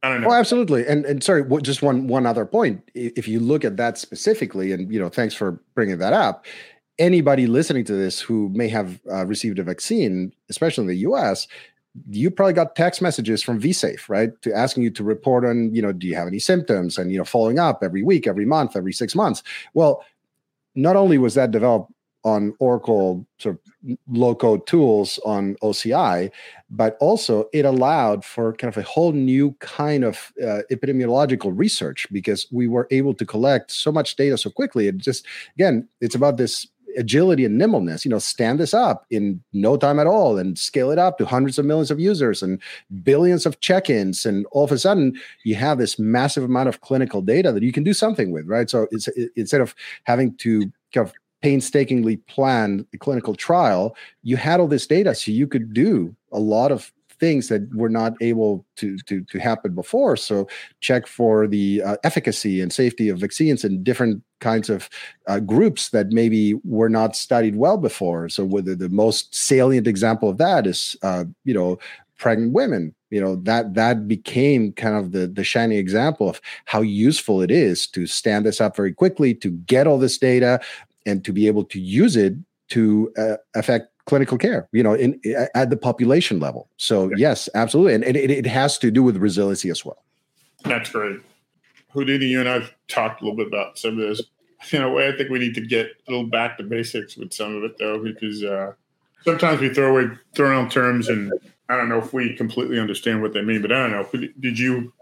I 0.02 0.11
don't 0.11 0.21
know. 0.21 0.28
Oh, 0.28 0.35
absolutely. 0.35 0.87
And 0.87 1.07
and 1.07 1.23
sorry, 1.25 1.45
just 1.62 1.83
one 1.83 2.07
one 2.07 2.26
other 2.26 2.45
point. 2.45 2.83
If 2.95 3.26
you 3.26 3.40
look 3.40 3.64
at 3.64 3.76
that 3.78 3.97
specifically, 3.97 4.73
and 4.73 4.93
you 4.93 5.00
know, 5.00 5.09
thanks 5.09 5.35
for 5.35 5.61
bringing 5.75 5.99
that 5.99 6.12
up. 6.12 6.45
Anybody 6.99 7.47
listening 7.47 7.85
to 7.85 7.95
this 7.95 8.21
who 8.21 8.49
may 8.50 8.69
have 8.69 9.00
uh, 9.11 9.25
received 9.25 9.59
a 9.59 9.62
vaccine, 9.62 10.33
especially 10.50 10.83
in 10.83 10.88
the 10.88 10.97
U.S., 10.97 11.47
you 12.11 12.31
probably 12.31 12.52
got 12.52 12.76
text 12.76 13.00
messages 13.02 13.43
from 13.43 13.61
VSafe, 13.61 14.09
right, 14.09 14.31
to 14.43 14.52
asking 14.55 14.83
you 14.83 14.90
to 14.90 15.05
report 15.05 15.45
on, 15.45 15.75
you 15.75 15.83
know, 15.83 15.93
do 15.93 16.07
you 16.07 16.14
have 16.14 16.28
any 16.28 16.38
symptoms, 16.38 16.99
and 16.99 17.11
you 17.12 17.19
know, 17.19 17.25
following 17.25 17.59
up 17.59 17.83
every 17.83 18.02
week, 18.02 18.26
every 18.26 18.45
month, 18.45 18.76
every 18.76 18.93
six 18.93 19.14
months. 19.14 19.43
Well, 19.75 20.05
not 20.75 20.97
only 20.97 21.19
was 21.19 21.35
that 21.35 21.50
developed 21.50 21.93
on 22.25 22.55
Oracle 22.59 23.26
sort 23.38 23.57
of 23.57 23.97
low 24.09 24.35
code 24.35 24.67
tools 24.67 25.19
on 25.25 25.55
OCI, 25.62 26.31
but 26.69 26.97
also 27.00 27.49
it 27.52 27.64
allowed 27.64 28.25
for 28.25 28.52
kind 28.55 28.73
of 28.73 28.76
a 28.76 28.87
whole 28.87 29.12
new 29.12 29.52
kind 29.61 30.05
of 30.05 30.33
uh, 30.43 30.62
epidemiological 30.71 31.52
research 31.55 32.07
because 32.12 32.47
we 32.50 32.67
were 32.67 32.88
able 32.90 33.14
to 33.14 33.25
collect 33.25 33.71
so 33.71 33.93
much 33.93 34.17
data 34.17 34.37
so 34.37 34.50
quickly. 34.50 34.88
It 34.88 34.99
just, 34.99 35.26
again, 35.55 35.88
it's 36.00 36.14
about 36.14 36.37
this 36.37 36.67
agility 36.99 37.45
and 37.45 37.57
nimbleness 37.57 38.05
you 38.05 38.11
know 38.11 38.19
stand 38.19 38.59
this 38.61 38.75
up 38.75 39.07
in 39.11 39.40
no 39.52 39.76
time 39.76 39.99
at 39.99 40.07
all 40.07 40.37
and 40.37 40.59
scale 40.59 40.90
it 40.90 40.99
up 40.99 41.17
to 41.17 41.25
hundreds 41.25 41.59
of 41.59 41.64
millions 41.64 41.90
of 41.90 42.00
users 42.00 42.43
and 42.43 42.61
billions 43.02 43.47
of 43.47 43.61
check-ins. 43.61 44.26
And 44.26 44.47
all 44.50 44.64
of 44.64 44.73
a 44.73 44.78
sudden 44.78 45.19
you 45.45 45.55
have 45.55 45.78
this 45.78 45.99
massive 45.99 46.45
amount 46.45 46.69
of 46.69 46.81
clinical 46.81 47.23
data 47.23 47.52
that 47.52 47.62
you 47.62 47.73
can 47.73 47.85
do 47.85 47.95
something 47.95 48.31
with 48.33 48.47
right? 48.47 48.69
So 48.69 48.87
it's 48.90 49.09
it, 49.09 49.31
instead 49.37 49.61
of 49.61 49.75
having 50.05 50.37
to 50.38 50.71
kind 50.93 51.07
of 51.07 51.12
painstakingly 51.40 52.17
plan 52.17 52.85
the 52.90 52.99
clinical 52.99 53.35
trial, 53.35 53.97
you 54.23 54.37
had 54.37 54.59
all 54.59 54.67
this 54.67 54.87
data, 54.87 55.14
so 55.14 55.31
you 55.31 55.47
could 55.47 55.73
do 55.73 56.14
a 56.33 56.38
lot 56.38 56.73
of 56.73 56.93
things 57.21 57.49
that 57.49 57.75
were 57.75 57.89
not 57.89 58.15
able 58.21 58.65
to 58.77 58.97
to 59.07 59.23
to 59.25 59.39
happen 59.39 59.75
before. 59.75 60.17
So 60.17 60.49
check 60.81 61.07
for 61.07 61.47
the 61.47 61.83
uh, 61.83 61.97
efficacy 62.05 62.61
and 62.61 62.73
safety 62.73 63.09
of 63.09 63.19
vaccines 63.19 63.65
in 63.65 63.83
different 63.83 64.23
kinds 64.41 64.71
of 64.71 64.89
uh, 65.27 65.41
groups 65.41 65.91
that 65.91 66.09
maybe 66.13 66.55
were 66.65 66.89
not 66.89 67.17
studied 67.17 67.57
well 67.57 67.77
before. 67.77 68.29
So 68.29 68.45
whether 68.45 68.75
the 68.75 68.89
most 68.89 69.35
salient 69.35 69.87
example 69.87 70.29
of 70.29 70.39
that 70.39 70.67
is 70.67 70.97
uh, 71.03 71.25
you 71.45 71.55
know 71.55 71.79
pregnant 72.19 72.53
women 72.53 72.95
you 73.11 73.21
know 73.21 73.37
that 73.37 73.75
that 73.75 74.09
became 74.09 74.73
kind 74.73 74.97
of 74.97 75.13
the 75.13 75.27
the 75.27 75.45
shining 75.45 75.79
example 75.79 76.29
of 76.29 76.41
how 76.67 76.81
useful 76.81 77.41
it 77.41 77.51
is 77.51 77.87
to 77.87 78.07
stand 78.07 78.45
this 78.45 78.61
up 78.61 78.77
very 78.77 78.93
quickly 78.93 79.35
to 79.35 79.51
get 79.51 79.87
all 79.87 79.99
this 79.99 80.19
data 80.19 80.61
and 81.07 81.25
to 81.25 81.33
be 81.33 81.47
able 81.47 81.65
to 81.65 81.81
use 81.81 82.17
it 82.17 82.35
to 82.69 83.11
uh, 83.17 83.37
affect 83.55 83.89
clinical 84.09 84.38
care 84.38 84.69
you 84.73 84.83
know 84.83 84.95
in 84.95 85.21
at 85.55 85.71
the 85.71 85.77
population 85.77 86.41
level. 86.41 86.69
So 86.77 87.11
yes 87.17 87.49
absolutely. 87.55 87.95
And, 87.95 88.05
it, 88.05 88.31
it 88.31 88.47
has 88.47 88.79
to 88.79 88.91
do 88.91 89.03
with 89.03 89.17
resiliency 89.17 89.71
as 89.71 89.85
well. 89.85 90.03
That's 90.65 90.91
great. 90.91 91.21
Houdini 91.91 92.27
you 92.27 92.41
and 92.41 92.49
i've 92.49 92.75
talked 92.88 93.21
a 93.21 93.25
little 93.25 93.37
bit 93.37 93.47
about 93.47 93.79
some 93.79 93.99
of 93.99 94.09
this. 94.09 94.23
In 94.73 94.83
a 94.83 94.91
way 94.91 95.09
i 95.09 95.17
think 95.17 95.31
we 95.31 95.38
need 95.38 95.55
to 95.55 95.61
get 95.61 95.87
a 96.09 96.11
little 96.11 96.27
back 96.27 96.59
to 96.59 96.65
basics 96.65 97.17
with 97.17 97.33
some 97.33 97.55
of 97.55 97.62
it 97.62 97.79
though 97.79 98.03
because 98.03 98.43
uh, 98.43 98.73
sometimes 99.23 99.61
we 99.61 99.73
throw 99.73 99.97
away 99.97 100.17
throw 100.35 100.50
around 100.50 100.73
terms 100.73 101.09
and 101.09 101.33
i 101.69 101.77
don't 101.77 101.88
know 101.88 101.99
if 101.99 102.12
we 102.12 102.35
completely 102.35 102.81
understand 102.81 103.23
what 103.23 103.33
they 103.33 103.41
mean 103.41 103.62
but 103.62 103.71
i 103.71 103.79
don't 103.79 103.93
know. 103.93 104.29
Did 104.41 104.59
you 104.59 104.93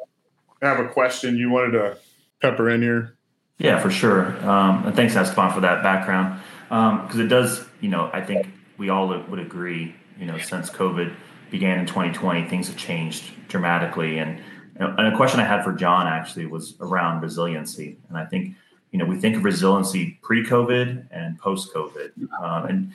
have 0.62 0.78
a 0.78 0.88
question 0.88 1.36
you 1.36 1.50
wanted 1.50 1.72
to 1.72 1.98
pepper 2.40 2.70
in 2.70 2.82
here? 2.82 3.16
Yeah, 3.58 3.80
for 3.80 3.90
sure. 3.90 4.26
Um, 4.48 4.86
and 4.86 4.94
thanks, 4.94 5.16
Esteban, 5.16 5.52
for 5.52 5.60
that 5.60 5.82
background. 5.82 6.40
Because 6.68 7.14
um, 7.14 7.20
it 7.20 7.28
does, 7.28 7.64
you 7.80 7.88
know, 7.88 8.10
I 8.12 8.20
think 8.20 8.46
we 8.78 8.88
all 8.88 9.08
would 9.08 9.38
agree, 9.38 9.94
you 10.18 10.26
know, 10.26 10.38
since 10.38 10.70
COVID 10.70 11.14
began 11.50 11.78
in 11.78 11.86
2020, 11.86 12.48
things 12.48 12.68
have 12.68 12.76
changed 12.76 13.24
dramatically. 13.48 14.18
And, 14.18 14.40
and 14.76 15.06
a 15.06 15.16
question 15.16 15.40
I 15.40 15.44
had 15.44 15.64
for 15.64 15.72
John 15.72 16.06
actually 16.06 16.46
was 16.46 16.74
around 16.80 17.20
resiliency. 17.20 17.98
And 18.08 18.18
I 18.18 18.24
think, 18.24 18.54
you 18.90 18.98
know, 18.98 19.04
we 19.04 19.16
think 19.16 19.36
of 19.36 19.44
resiliency 19.44 20.18
pre 20.22 20.44
COVID 20.44 21.06
and 21.10 21.38
post 21.38 21.72
COVID. 21.74 22.10
Um, 22.42 22.66
and 22.66 22.92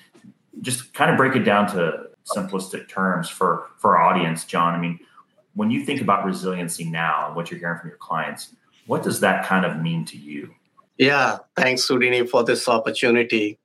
just 0.62 0.94
kind 0.94 1.10
of 1.10 1.18
break 1.18 1.36
it 1.36 1.44
down 1.44 1.68
to 1.72 2.08
simplistic 2.36 2.88
terms 2.88 3.30
for, 3.30 3.68
for 3.78 3.98
our 3.98 4.14
audience, 4.14 4.46
John. 4.46 4.76
I 4.76 4.80
mean, 4.80 5.00
when 5.56 5.72
you 5.72 5.84
think 5.86 6.02
about 6.02 6.26
resiliency 6.26 6.86
now 6.86 7.28
and 7.28 7.36
what 7.36 7.50
you're 7.50 7.60
hearing 7.60 7.80
from 7.80 7.90
your 7.90 7.98
clients, 7.98 8.54
what 8.86 9.04
does 9.04 9.20
that 9.22 9.46
kind 9.46 9.66
of 9.66 9.82
mean 9.82 10.06
to 10.06 10.18
you? 10.18 10.54
Yeah, 10.98 11.40
thanks, 11.56 11.88
Houdini, 11.88 12.28
for 12.28 12.44
this 12.44 12.68
opportunity. 12.68 13.58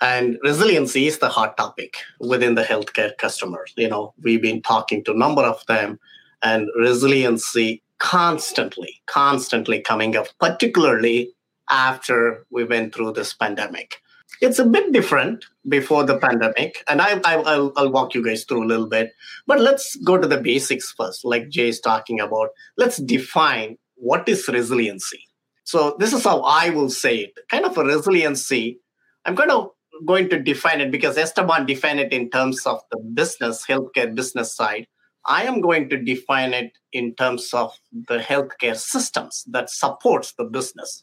And 0.00 0.38
resiliency 0.42 1.06
is 1.06 1.18
the 1.18 1.28
hot 1.28 1.56
topic 1.56 1.96
within 2.20 2.54
the 2.54 2.62
healthcare 2.62 3.16
customers. 3.16 3.72
You 3.76 3.88
know, 3.88 4.14
we've 4.22 4.42
been 4.42 4.62
talking 4.62 5.02
to 5.04 5.12
a 5.12 5.16
number 5.16 5.42
of 5.42 5.64
them, 5.66 5.98
and 6.42 6.68
resiliency 6.78 7.82
constantly, 7.98 9.02
constantly 9.06 9.80
coming 9.80 10.16
up, 10.16 10.26
particularly 10.38 11.32
after 11.70 12.46
we 12.50 12.64
went 12.64 12.94
through 12.94 13.12
this 13.12 13.34
pandemic. 13.34 13.96
It's 14.42 14.58
a 14.58 14.66
bit 14.66 14.92
different 14.92 15.46
before 15.66 16.04
the 16.04 16.18
pandemic, 16.18 16.84
and 16.88 17.00
I, 17.00 17.36
will 17.36 17.72
I'll 17.76 17.90
walk 17.90 18.14
you 18.14 18.22
guys 18.22 18.44
through 18.44 18.64
a 18.64 18.66
little 18.66 18.86
bit. 18.86 19.12
But 19.46 19.60
let's 19.60 19.96
go 19.96 20.18
to 20.18 20.28
the 20.28 20.36
basics 20.36 20.92
first, 20.92 21.24
like 21.24 21.48
Jay 21.48 21.68
is 21.68 21.80
talking 21.80 22.20
about. 22.20 22.50
Let's 22.76 22.98
define 22.98 23.78
what 23.94 24.28
is 24.28 24.46
resiliency? 24.46 25.26
So 25.64 25.96
this 25.98 26.12
is 26.12 26.22
how 26.22 26.42
I 26.42 26.70
will 26.70 26.90
say 26.90 27.16
it. 27.16 27.38
Kind 27.50 27.64
of 27.64 27.78
a 27.78 27.84
resiliency. 27.84 28.78
I'm 29.24 29.34
kind 29.34 29.50
of 29.50 29.70
going 30.04 30.28
to 30.30 30.38
define 30.38 30.80
it 30.80 30.90
because 30.90 31.16
Esteban 31.16 31.66
defined 31.66 32.00
it 32.00 32.12
in 32.12 32.30
terms 32.30 32.66
of 32.66 32.80
the 32.90 32.98
business, 32.98 33.64
healthcare 33.66 34.14
business 34.14 34.54
side. 34.54 34.86
I 35.26 35.44
am 35.44 35.60
going 35.60 35.88
to 35.88 35.96
define 35.96 36.54
it 36.54 36.72
in 36.92 37.14
terms 37.14 37.52
of 37.52 37.72
the 37.92 38.18
healthcare 38.18 38.76
systems 38.76 39.44
that 39.48 39.70
supports 39.70 40.34
the 40.38 40.44
business. 40.44 41.02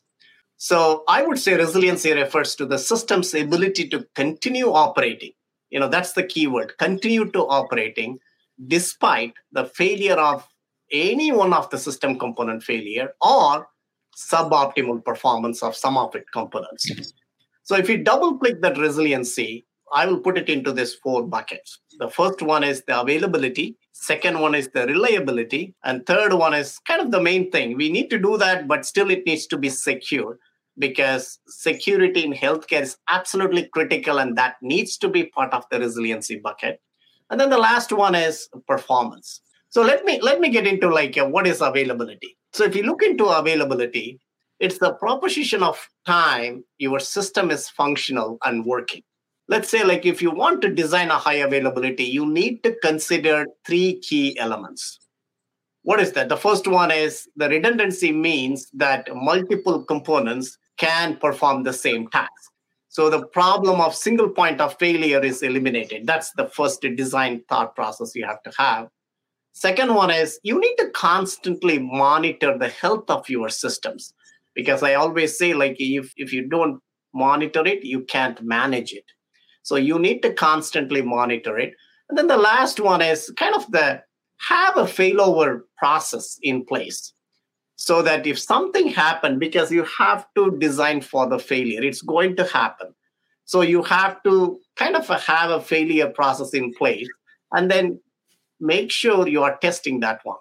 So 0.57 1.03
I 1.09 1.23
would 1.23 1.39
say 1.39 1.55
resiliency 1.55 2.13
refers 2.13 2.55
to 2.55 2.65
the 2.65 2.77
system's 2.77 3.33
ability 3.33 3.89
to 3.89 4.07
continue 4.15 4.71
operating. 4.71 5.31
You 5.71 5.79
know, 5.79 5.89
that's 5.89 6.13
the 6.13 6.23
key 6.23 6.47
word, 6.47 6.73
continue 6.77 7.29
to 7.31 7.39
operating 7.39 8.19
despite 8.67 9.33
the 9.51 9.65
failure 9.65 10.13
of 10.15 10.47
any 10.91 11.31
one 11.31 11.53
of 11.53 11.69
the 11.69 11.77
system 11.77 12.17
component 12.17 12.63
failure 12.63 13.09
or 13.21 13.67
suboptimal 14.15 15.03
performance 15.03 15.63
of 15.63 15.75
some 15.75 15.97
of 15.97 16.15
its 16.15 16.29
components. 16.29 17.13
So 17.63 17.75
if 17.75 17.89
you 17.89 17.97
double 17.97 18.37
click 18.37 18.61
that 18.61 18.77
resiliency, 18.77 19.65
I 19.93 20.05
will 20.05 20.19
put 20.19 20.37
it 20.37 20.49
into 20.49 20.71
these 20.71 20.95
four 20.95 21.25
buckets. 21.25 21.79
The 21.99 22.09
first 22.09 22.41
one 22.41 22.63
is 22.63 22.83
the 22.87 22.99
availability, 22.99 23.77
second 23.91 24.39
one 24.39 24.55
is 24.55 24.69
the 24.73 24.87
reliability, 24.87 25.75
and 25.83 26.05
third 26.05 26.33
one 26.33 26.53
is 26.53 26.79
kind 26.79 27.01
of 27.01 27.11
the 27.11 27.21
main 27.21 27.51
thing. 27.51 27.77
We 27.77 27.91
need 27.91 28.09
to 28.09 28.17
do 28.17 28.37
that, 28.37 28.67
but 28.67 28.85
still 28.85 29.11
it 29.11 29.25
needs 29.25 29.45
to 29.47 29.57
be 29.57 29.69
secure 29.69 30.39
because 30.79 31.39
security 31.47 32.23
in 32.23 32.33
healthcare 32.33 32.81
is 32.81 32.97
absolutely 33.07 33.69
critical 33.73 34.17
and 34.17 34.35
that 34.37 34.55
needs 34.61 34.97
to 34.97 35.07
be 35.07 35.25
part 35.25 35.53
of 35.53 35.65
the 35.69 35.79
resiliency 35.79 36.39
bucket. 36.39 36.81
And 37.29 37.39
then 37.39 37.49
the 37.49 37.57
last 37.57 37.91
one 37.91 38.15
is 38.15 38.49
performance. 38.67 39.41
So 39.69 39.81
let 39.81 40.05
me 40.05 40.19
let 40.21 40.39
me 40.39 40.49
get 40.49 40.67
into 40.67 40.89
like 40.89 41.17
uh, 41.17 41.25
what 41.25 41.47
is 41.47 41.61
availability. 41.61 42.37
So 42.51 42.63
if 42.63 42.75
you 42.75 42.83
look 42.83 43.01
into 43.01 43.25
availability, 43.25 44.19
it's 44.63 44.77
the 44.77 44.93
proposition 44.93 45.61
of 45.61 45.89
time 46.05 46.63
your 46.77 46.97
system 46.97 47.51
is 47.51 47.67
functional 47.67 48.37
and 48.45 48.65
working. 48.65 49.03
Let's 49.49 49.67
say 49.67 49.83
like 49.83 50.05
if 50.05 50.21
you 50.21 50.31
want 50.31 50.61
to 50.61 50.73
design 50.73 51.09
a 51.09 51.17
high 51.17 51.43
availability, 51.47 52.05
you 52.05 52.25
need 52.25 52.63
to 52.63 52.73
consider 52.81 53.45
three 53.67 53.99
key 53.99 54.39
elements. 54.39 54.99
What 55.81 55.99
is 55.99 56.13
that? 56.13 56.29
The 56.29 56.37
first 56.37 56.65
one 56.65 56.91
is 56.91 57.27
the 57.35 57.49
redundancy 57.49 58.13
means 58.13 58.69
that 58.73 59.13
multiple 59.13 59.83
components 59.83 60.57
can 60.77 61.17
perform 61.17 61.63
the 61.63 61.73
same 61.73 62.07
task. 62.07 62.31
So 62.87 63.09
the 63.09 63.25
problem 63.27 63.81
of 63.81 63.93
single 63.93 64.29
point 64.29 64.61
of 64.61 64.79
failure 64.79 65.19
is 65.19 65.43
eliminated. 65.43 66.07
That's 66.07 66.31
the 66.37 66.45
first 66.45 66.85
design 66.95 67.43
thought 67.49 67.75
process 67.75 68.15
you 68.15 68.25
have 68.25 68.41
to 68.43 68.51
have. 68.57 68.87
Second 69.51 69.93
one 69.93 70.09
is 70.09 70.39
you 70.43 70.57
need 70.57 70.75
to 70.77 70.89
constantly 70.91 71.79
monitor 71.79 72.57
the 72.57 72.69
health 72.69 73.09
of 73.09 73.27
your 73.27 73.49
systems 73.49 74.13
because 74.55 74.83
I 74.83 74.93
always 74.95 75.37
say 75.37 75.53
like 75.53 75.75
if 75.79 76.13
if 76.17 76.33
you 76.33 76.47
don't 76.47 76.79
monitor 77.13 77.65
it, 77.65 77.83
you 77.83 78.01
can't 78.01 78.41
manage 78.41 78.93
it. 78.93 79.05
So 79.61 79.75
you 79.75 79.99
need 79.99 80.21
to 80.23 80.33
constantly 80.33 81.01
monitor 81.01 81.57
it. 81.57 81.73
And 82.09 82.17
then 82.17 82.27
the 82.27 82.37
last 82.37 82.79
one 82.79 83.01
is 83.01 83.31
kind 83.37 83.55
of 83.55 83.71
the 83.71 84.01
have 84.49 84.77
a 84.77 84.83
failover 84.83 85.61
process 85.77 86.37
in 86.41 86.65
place 86.65 87.13
so 87.75 88.01
that 88.01 88.27
if 88.27 88.39
something 88.39 88.87
happened 88.87 89.39
because 89.39 89.71
you 89.71 89.83
have 89.97 90.25
to 90.35 90.57
design 90.59 91.01
for 91.01 91.27
the 91.27 91.39
failure 91.39 91.81
it's 91.83 92.01
going 92.01 92.35
to 92.35 92.43
happen 92.45 92.93
so 93.45 93.61
you 93.61 93.83
have 93.83 94.21
to 94.23 94.59
kind 94.75 94.95
of 94.95 95.07
have 95.07 95.49
a 95.49 95.61
failure 95.61 96.09
process 96.09 96.53
in 96.53 96.73
place 96.73 97.07
and 97.51 97.69
then 97.71 97.99
make 98.59 98.91
sure 98.91 99.27
you 99.27 99.43
are 99.43 99.57
testing 99.57 99.99
that 99.99 100.19
one 100.23 100.37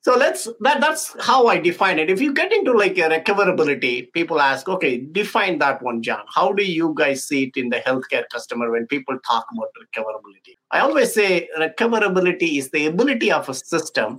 so 0.00 0.16
let's 0.16 0.48
that 0.60 0.80
that's 0.80 1.14
how 1.20 1.46
i 1.46 1.58
define 1.58 1.98
it. 1.98 2.10
If 2.10 2.20
you 2.20 2.32
get 2.32 2.52
into 2.52 2.72
like 2.72 2.96
a 2.98 3.08
recoverability 3.08 4.12
people 4.12 4.40
ask 4.40 4.68
okay 4.68 4.98
define 4.98 5.58
that 5.58 5.82
one 5.82 6.02
john. 6.02 6.24
How 6.34 6.52
do 6.52 6.64
you 6.64 6.94
guys 6.96 7.26
see 7.26 7.44
it 7.44 7.56
in 7.56 7.70
the 7.70 7.78
healthcare 7.78 8.24
customer 8.30 8.70
when 8.70 8.86
people 8.86 9.18
talk 9.26 9.46
about 9.52 9.68
recoverability? 9.82 10.56
I 10.70 10.80
always 10.80 11.12
say 11.14 11.48
recoverability 11.58 12.58
is 12.58 12.70
the 12.70 12.86
ability 12.86 13.32
of 13.32 13.48
a 13.48 13.54
system 13.54 14.18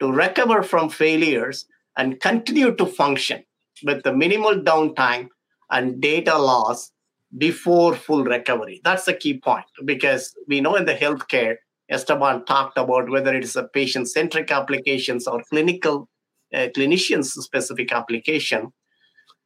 to 0.00 0.12
recover 0.12 0.62
from 0.62 0.90
failures 0.90 1.66
and 1.96 2.20
continue 2.20 2.74
to 2.76 2.86
function 2.86 3.42
with 3.84 4.02
the 4.02 4.12
minimal 4.12 4.54
downtime 4.54 5.28
and 5.70 6.00
data 6.00 6.38
loss 6.38 6.92
before 7.38 7.94
full 7.94 8.24
recovery. 8.24 8.80
That's 8.84 9.04
the 9.04 9.14
key 9.14 9.38
point 9.38 9.64
because 9.84 10.34
we 10.46 10.60
know 10.60 10.76
in 10.76 10.84
the 10.84 10.94
healthcare 10.94 11.56
Esteban 11.88 12.44
talked 12.44 12.78
about 12.78 13.08
whether 13.08 13.34
it 13.34 13.44
is 13.44 13.56
a 13.56 13.68
patient-centric 13.68 14.50
applications 14.50 15.26
or 15.26 15.42
clinical 15.48 16.08
uh, 16.54 16.68
clinician-specific 16.76 17.92
application. 17.92 18.72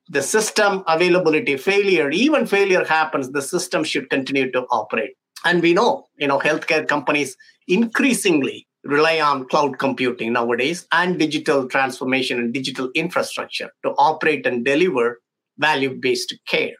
The 0.08 0.22
system 0.22 0.82
availability 0.88 1.56
failure, 1.56 2.10
even 2.10 2.46
failure 2.46 2.84
happens, 2.84 3.30
the 3.30 3.42
system 3.42 3.84
should 3.84 4.10
continue 4.10 4.50
to 4.52 4.62
operate. 4.70 5.12
And 5.44 5.62
we 5.62 5.74
know, 5.74 6.06
you 6.18 6.26
know, 6.26 6.38
healthcare 6.38 6.86
companies 6.86 7.36
increasingly 7.68 8.66
rely 8.84 9.20
on 9.20 9.46
cloud 9.48 9.78
computing 9.78 10.32
nowadays 10.32 10.86
and 10.92 11.18
digital 11.18 11.68
transformation 11.68 12.38
and 12.38 12.52
digital 12.52 12.90
infrastructure 12.94 13.70
to 13.84 13.90
operate 13.98 14.46
and 14.46 14.64
deliver 14.64 15.20
value-based 15.58 16.34
care. 16.48 16.74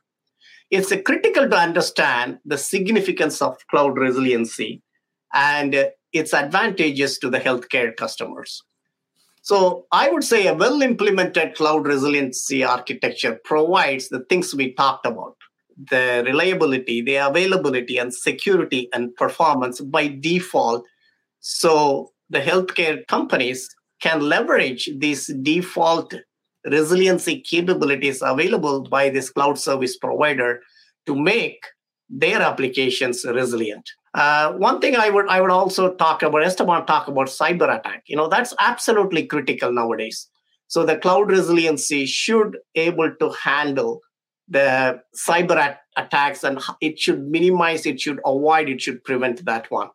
It's 0.71 0.93
critical 1.05 1.49
to 1.49 1.57
understand 1.57 2.38
the 2.45 2.57
significance 2.57 3.43
of 3.43 3.57
cloud 3.71 3.99
resiliency 3.99 4.83
and 5.33 5.91
its 6.13 6.35
advantages 6.35 7.19
to 7.19 7.31
the 7.31 7.41
healthcare 7.41 7.95
customers. 7.97 8.63
So 9.43 9.87
I 9.91 10.11
would 10.11 10.25
say 10.25 10.47
a 10.47 10.55
well 10.55 10.83
implemented 10.83 11.55
cloud 11.55 11.87
resiliency 11.87 12.63
architecture 12.63 13.41
provides 13.45 14.09
the 14.09 14.25
things 14.29 14.55
we 14.55 14.75
talked 14.75 15.07
about 15.07 15.37
the 15.89 16.23
reliability, 16.27 17.01
the 17.01 17.17
availability, 17.17 17.97
and 17.97 18.13
security 18.13 18.89
and 18.93 19.15
performance 19.17 19.81
by 19.81 20.09
default. 20.09 20.85
So 21.41 22.13
the 22.29 22.41
healthcare 22.41 23.07
companies 23.07 23.69
can 24.01 24.21
leverage 24.21 24.91
these 24.99 25.29
default 25.43 26.15
resiliency 26.65 27.41
capabilities 27.41 28.23
available 28.23 28.83
by 28.83 29.09
this 29.09 29.31
cloud 29.31 29.59
service 29.59 29.97
provider 29.97 30.61
to 31.07 31.15
make 31.15 31.65
their 32.09 32.43
applications 32.43 33.25
resilient. 33.25 33.91
Uh, 34.12 34.52
one 34.55 34.81
thing 34.81 34.97
I 34.97 35.09
would 35.09 35.29
I 35.29 35.40
would 35.40 35.50
also 35.50 35.95
talk 35.95 36.23
about 36.23 36.43
Esteban 36.43 36.85
talk 36.87 37.07
about 37.07 37.29
cyber 37.29 37.79
attack. 37.79 38.02
You 38.07 38.17
know 38.17 38.29
that's 38.29 38.55
absolutely 38.59 39.26
critical 39.26 39.73
nowadays. 39.73 40.29
So 40.67 40.85
the 40.85 40.97
cloud 40.97 41.31
resiliency 41.31 42.07
should 42.07 42.59
able 42.75 43.12
to 43.21 43.31
handle 43.43 44.00
the 44.49 45.00
cyber 45.17 45.57
at- 45.57 45.81
attacks 45.97 46.43
and 46.45 46.61
it 46.81 46.99
should 46.99 47.23
minimize, 47.29 47.87
it 47.87 48.00
should 48.00 48.21
avoid, 48.26 48.69
it 48.69 48.81
should 48.81 49.02
prevent 49.05 49.45
that 49.47 49.71
one. 49.71 49.90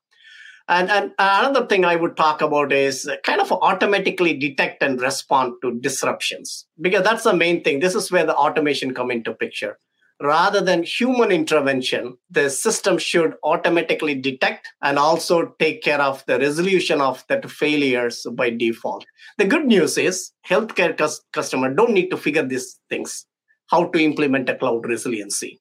And, 0.67 0.89
and 0.89 1.11
another 1.19 1.67
thing 1.67 1.85
I 1.85 1.95
would 1.95 2.17
talk 2.17 2.41
about 2.41 2.71
is 2.71 3.09
kind 3.23 3.39
of 3.39 3.51
automatically 3.51 4.33
detect 4.35 4.81
and 4.81 4.99
respond 4.99 5.53
to 5.61 5.79
disruptions 5.79 6.65
because 6.81 7.03
that's 7.03 7.23
the 7.23 7.35
main 7.35 7.63
thing. 7.63 7.79
This 7.79 7.93
is 7.95 8.11
where 8.11 8.25
the 8.25 8.35
automation 8.35 8.93
come 8.93 9.11
into 9.11 9.33
picture 9.33 9.77
rather 10.21 10.61
than 10.61 10.83
human 10.83 11.31
intervention, 11.31 12.17
the 12.29 12.49
system 12.49 12.97
should 12.97 13.35
automatically 13.43 14.15
detect 14.15 14.69
and 14.81 14.97
also 14.97 15.55
take 15.59 15.83
care 15.83 16.01
of 16.01 16.23
the 16.25 16.39
resolution 16.39 17.01
of 17.01 17.23
that 17.27 17.49
failures 17.49 18.25
by 18.33 18.49
default. 18.49 19.05
The 19.37 19.45
good 19.45 19.65
news 19.65 19.97
is 19.97 20.31
healthcare 20.47 20.97
cus- 20.97 21.21
customer 21.33 21.73
don't 21.73 21.93
need 21.93 22.09
to 22.09 22.17
figure 22.17 22.45
these 22.45 22.79
things, 22.89 23.25
how 23.69 23.85
to 23.89 23.99
implement 23.99 24.49
a 24.49 24.55
cloud 24.55 24.85
resiliency. 24.85 25.59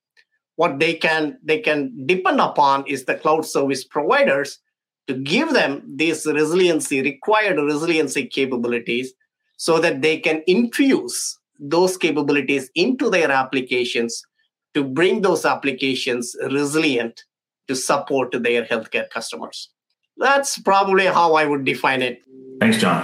What 0.57 0.79
they 0.79 0.95
can 0.95 1.38
they 1.43 1.59
can 1.59 2.07
depend 2.07 2.40
upon 2.40 2.87
is 2.87 3.07
the 3.07 3.17
cloud 3.17 3.45
service 3.45 3.85
providers 3.85 4.61
to 5.09 5.14
give 5.14 5.53
them 5.53 5.83
these 5.97 6.25
resiliency 6.27 7.03
required 7.03 7.59
resiliency 7.59 8.27
capabilities 8.27 9.12
so 9.57 9.81
that 9.81 10.01
they 10.01 10.19
can 10.19 10.43
infuse 10.47 11.38
those 11.59 11.97
capabilities 11.97 12.71
into 12.77 13.11
their 13.11 13.31
applications 13.31 14.25
to 14.74 14.84
bring 14.84 15.22
those 15.22 15.44
applications 15.44 16.37
resilient 16.50 17.24
to 17.68 17.74
support 17.74 18.32
their 18.32 18.64
healthcare 18.64 19.08
customers. 19.08 19.70
That's 20.16 20.58
probably 20.58 21.06
how 21.06 21.34
I 21.34 21.44
would 21.46 21.64
define 21.64 22.02
it. 22.02 22.22
Thanks, 22.60 22.78
John. 22.78 23.02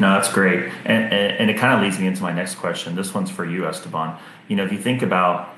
No, 0.00 0.12
that's 0.12 0.32
great. 0.32 0.70
And, 0.84 1.12
and, 1.12 1.50
it 1.50 1.56
kind 1.56 1.74
of 1.74 1.82
leads 1.82 1.98
me 1.98 2.06
into 2.06 2.22
my 2.22 2.32
next 2.32 2.54
question. 2.54 2.94
This 2.94 3.14
one's 3.14 3.30
for 3.30 3.44
you, 3.44 3.66
Esteban. 3.66 4.16
You 4.46 4.56
know, 4.56 4.64
if 4.64 4.72
you 4.72 4.78
think 4.78 5.02
about 5.02 5.54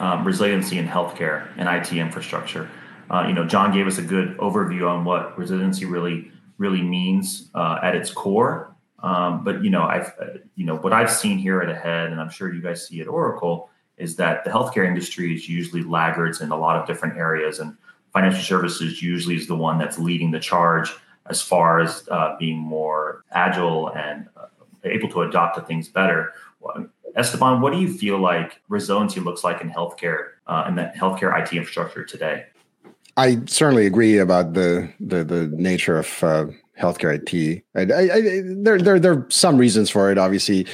um, 0.00 0.24
resiliency 0.24 0.78
in 0.78 0.86
healthcare 0.86 1.48
and 1.58 1.68
IT 1.68 1.92
infrastructure, 1.92 2.70
uh, 3.10 3.26
you 3.28 3.34
know, 3.34 3.44
John 3.44 3.72
gave 3.72 3.86
us 3.86 3.98
a 3.98 4.02
good 4.02 4.36
overview 4.38 4.88
on 4.88 5.04
what 5.04 5.36
resiliency 5.38 5.84
really 5.84 6.30
really 6.58 6.82
means 6.82 7.50
uh, 7.54 7.80
at 7.82 7.94
its 7.94 8.10
core. 8.10 8.74
Um, 9.00 9.42
but 9.44 9.62
you 9.64 9.70
know, 9.70 9.82
I've 9.82 10.12
uh, 10.20 10.38
you 10.54 10.64
know 10.64 10.76
what 10.76 10.92
I've 10.92 11.10
seen 11.10 11.36
here 11.36 11.60
at 11.60 11.68
Ahead, 11.68 12.10
and 12.10 12.20
I'm 12.20 12.30
sure 12.30 12.52
you 12.52 12.62
guys 12.62 12.86
see 12.86 13.00
at 13.00 13.08
Oracle 13.08 13.68
is 14.02 14.16
that 14.16 14.44
the 14.44 14.50
healthcare 14.50 14.86
industry 14.86 15.34
is 15.34 15.48
usually 15.48 15.82
laggards 15.82 16.40
in 16.40 16.50
a 16.50 16.56
lot 16.56 16.76
of 16.76 16.86
different 16.86 17.16
areas, 17.16 17.60
and 17.60 17.76
financial 18.12 18.42
services 18.42 19.00
usually 19.00 19.36
is 19.36 19.46
the 19.46 19.54
one 19.54 19.78
that's 19.78 19.98
leading 19.98 20.32
the 20.32 20.40
charge 20.40 20.92
as 21.26 21.40
far 21.40 21.78
as 21.78 22.08
uh, 22.10 22.36
being 22.38 22.58
more 22.58 23.24
agile 23.30 23.90
and 23.90 24.28
uh, 24.36 24.46
able 24.84 25.08
to 25.08 25.22
adapt 25.22 25.56
to 25.56 25.62
things 25.62 25.88
better. 25.88 26.32
Esteban, 27.14 27.60
what 27.60 27.72
do 27.72 27.78
you 27.78 27.92
feel 27.92 28.18
like 28.18 28.60
resiliency 28.68 29.20
looks 29.20 29.44
like 29.44 29.60
in 29.60 29.70
healthcare 29.70 30.30
uh, 30.48 30.64
and 30.66 30.76
that 30.78 30.96
healthcare 30.96 31.38
IT 31.40 31.52
infrastructure 31.52 32.04
today? 32.04 32.46
I 33.16 33.40
certainly 33.46 33.86
agree 33.86 34.18
about 34.18 34.54
the 34.54 34.92
the, 34.98 35.22
the 35.22 35.46
nature 35.48 35.98
of 35.98 36.24
uh, 36.24 36.46
healthcare 36.80 37.14
IT. 37.14 37.62
I, 37.74 37.80
I, 37.80 38.14
I, 38.14 38.20
there, 38.44 38.78
there, 38.78 38.98
there 38.98 39.12
are 39.12 39.26
some 39.28 39.58
reasons 39.58 39.90
for 39.90 40.10
it. 40.10 40.18
Obviously, 40.18 40.66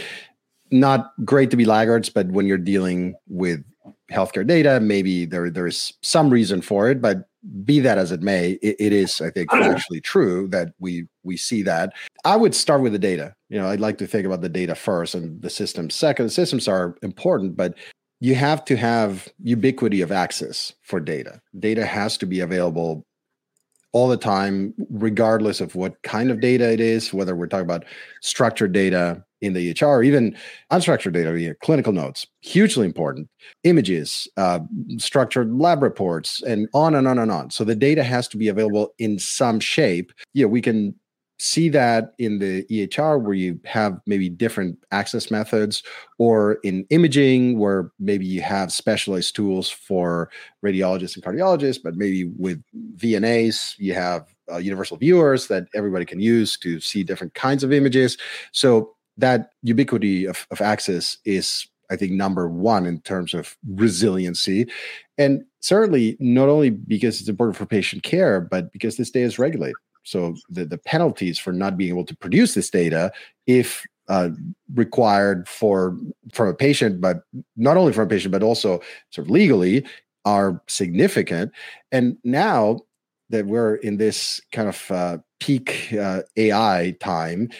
not 0.71 1.13
great 1.25 1.51
to 1.51 1.57
be 1.57 1.65
laggards, 1.65 2.09
but 2.09 2.27
when 2.29 2.47
you're 2.47 2.59
dealing 2.59 3.15
with 3.29 3.65
healthcare 4.11 4.47
data, 4.47 4.81
maybe 4.81 5.25
there 5.25 5.51
there 5.51 5.67
is 5.67 5.93
some 6.03 6.31
reason 6.31 6.63
for 6.63 6.91
it. 6.91 7.01
But 7.01 7.29
be 7.65 7.81
that 7.81 7.99
as 7.99 8.13
it 8.13 8.23
may, 8.23 8.53
it, 8.63 8.77
it 8.79 8.93
is, 8.93 9.21
I 9.21 9.31
think, 9.31 9.53
actually 9.55 10.01
true 10.01 10.49
that 10.49 10.73
we 10.79 11.07
we 11.23 11.37
see 11.37 11.63
that. 11.63 11.93
I 12.25 12.37
would 12.37 12.55
start 12.55 12.83
with 12.83 12.93
the 12.93 12.99
data. 12.99 13.35
You 13.49 13.61
know, 13.61 13.69
I'd 13.69 13.81
like 13.81 13.99
to 13.99 14.07
think 14.07 14.27
about 14.27 14.41
the 14.41 14.49
data 14.49 14.75
first 14.75 15.15
and 15.15 15.41
the 15.41 15.51
systems 15.51 15.95
second. 15.95 16.27
The 16.27 16.31
systems 16.31 16.69
are 16.69 16.97
important, 17.03 17.57
but 17.57 17.75
you 18.21 18.35
have 18.35 18.65
to 18.65 18.77
have 18.77 19.29
ubiquity 19.43 20.01
of 20.01 20.11
access 20.11 20.73
for 20.83 21.01
data. 21.01 21.41
Data 21.59 21.87
has 21.87 22.17
to 22.19 22.27
be 22.27 22.41
available 22.41 23.07
all 23.93 24.09
the 24.09 24.17
time, 24.17 24.75
regardless 24.91 25.61
of 25.61 25.75
what 25.75 26.03
kind 26.03 26.31
of 26.31 26.41
data 26.41 26.71
it 26.71 26.81
is, 26.81 27.13
whether 27.15 27.35
we're 27.35 27.47
talking 27.47 27.65
about 27.65 27.85
structured 28.21 28.73
data, 28.73 29.25
in 29.41 29.53
the 29.53 29.73
EHR, 29.73 30.05
even 30.05 30.37
unstructured 30.71 31.13
data, 31.13 31.39
you 31.39 31.49
know, 31.49 31.55
clinical 31.63 31.93
notes, 31.93 32.27
hugely 32.41 32.87
important, 32.87 33.29
images, 33.65 34.29
uh, 34.37 34.61
structured 34.99 35.53
lab 35.55 35.83
reports, 35.83 36.43
and 36.43 36.69
on 36.75 36.95
and 36.95 37.07
on 37.07 37.19
and 37.19 37.31
on. 37.31 37.51
So 37.51 37.65
the 37.65 37.75
data 37.75 38.03
has 38.03 38.29
to 38.29 38.37
be 38.37 38.49
available 38.49 38.95
in 38.99 39.19
some 39.19 39.61
shape. 39.61 40.13
Yeah, 40.35 40.47
we 40.47 40.61
can 40.61 40.95
see 41.41 41.69
that 41.69 42.15
in 42.19 42.39
the 42.39 42.65
EHR 42.65 43.23
where 43.23 43.35
you 43.35 43.61
have 43.65 44.01
maybe 44.07 44.29
different 44.29 44.77
access 44.91 45.31
methods, 45.31 45.83
or 46.19 46.55
in 46.65 46.85
imaging 46.91 47.59
where 47.59 47.93
maybe 48.01 48.27
you 48.27 48.43
have 48.43 48.73
specialized 48.73 49.37
tools 49.37 49.71
for 49.71 50.31
radiologists 50.65 51.15
and 51.15 51.25
cardiologists, 51.25 51.79
but 51.83 51.95
maybe 51.95 52.25
with 52.37 52.63
VNAs, 52.97 53.75
you 53.79 53.95
have 53.95 54.27
uh, 54.51 54.57
universal 54.57 54.97
viewers 54.97 55.47
that 55.47 55.69
everybody 55.75 56.05
can 56.05 56.21
use 56.21 56.57
to 56.59 56.81
see 56.81 57.05
different 57.05 57.35
kinds 57.35 57.63
of 57.63 57.73
images. 57.73 58.19
So 58.53 58.95
that 59.19 59.51
ubiquity 59.63 60.25
of, 60.25 60.47
of 60.51 60.61
access 60.61 61.19
is 61.25 61.69
I 61.91 61.97
think 61.97 62.13
number 62.13 62.49
one 62.49 62.87
in 62.87 63.01
terms 63.01 63.35
of 63.35 63.57
resiliency. 63.67 64.67
And 65.17 65.45
certainly 65.61 66.17
not 66.21 66.49
only 66.49 66.71
because 66.71 67.21
it's 67.21 67.29
important 67.29 67.57
for 67.57 67.67
patient 67.67 68.03
care, 68.03 68.41
but 68.41 68.73
because 68.73 68.97
this 68.97 69.11
data 69.11 69.27
is 69.27 69.39
regulated. 69.39 69.77
So 70.03 70.37
the, 70.49 70.65
the 70.65 70.79
penalties 70.79 71.39
for 71.39 71.53
not 71.53 71.77
being 71.77 71.91
able 71.91 72.05
to 72.07 72.17
produce 72.17 72.55
this 72.55 72.71
data, 72.71 73.13
if 73.47 73.85
uh, 74.09 74.31
required 74.75 75.47
for 75.49 75.97
from 76.33 76.49
a 76.49 76.55
patient, 76.55 77.01
but 77.01 77.23
not 77.57 77.77
only 77.77 77.93
from 77.93 78.05
a 78.05 78.09
patient, 78.09 78.33
but 78.33 78.43
also 78.43 78.81
sort 79.11 79.27
of 79.27 79.31
legally, 79.31 79.85
are 80.25 80.63
significant. 80.67 81.53
And 81.93 82.17
now 82.25 82.81
that 83.31 83.47
we're 83.47 83.77
in 83.77 83.99
this 83.99 84.41
kind 84.53 84.69
of 84.69 84.91
uh, 84.91 85.19
peak 85.41 85.93
uh, 85.93 86.23
AI 86.37 86.97
time, 87.01 87.51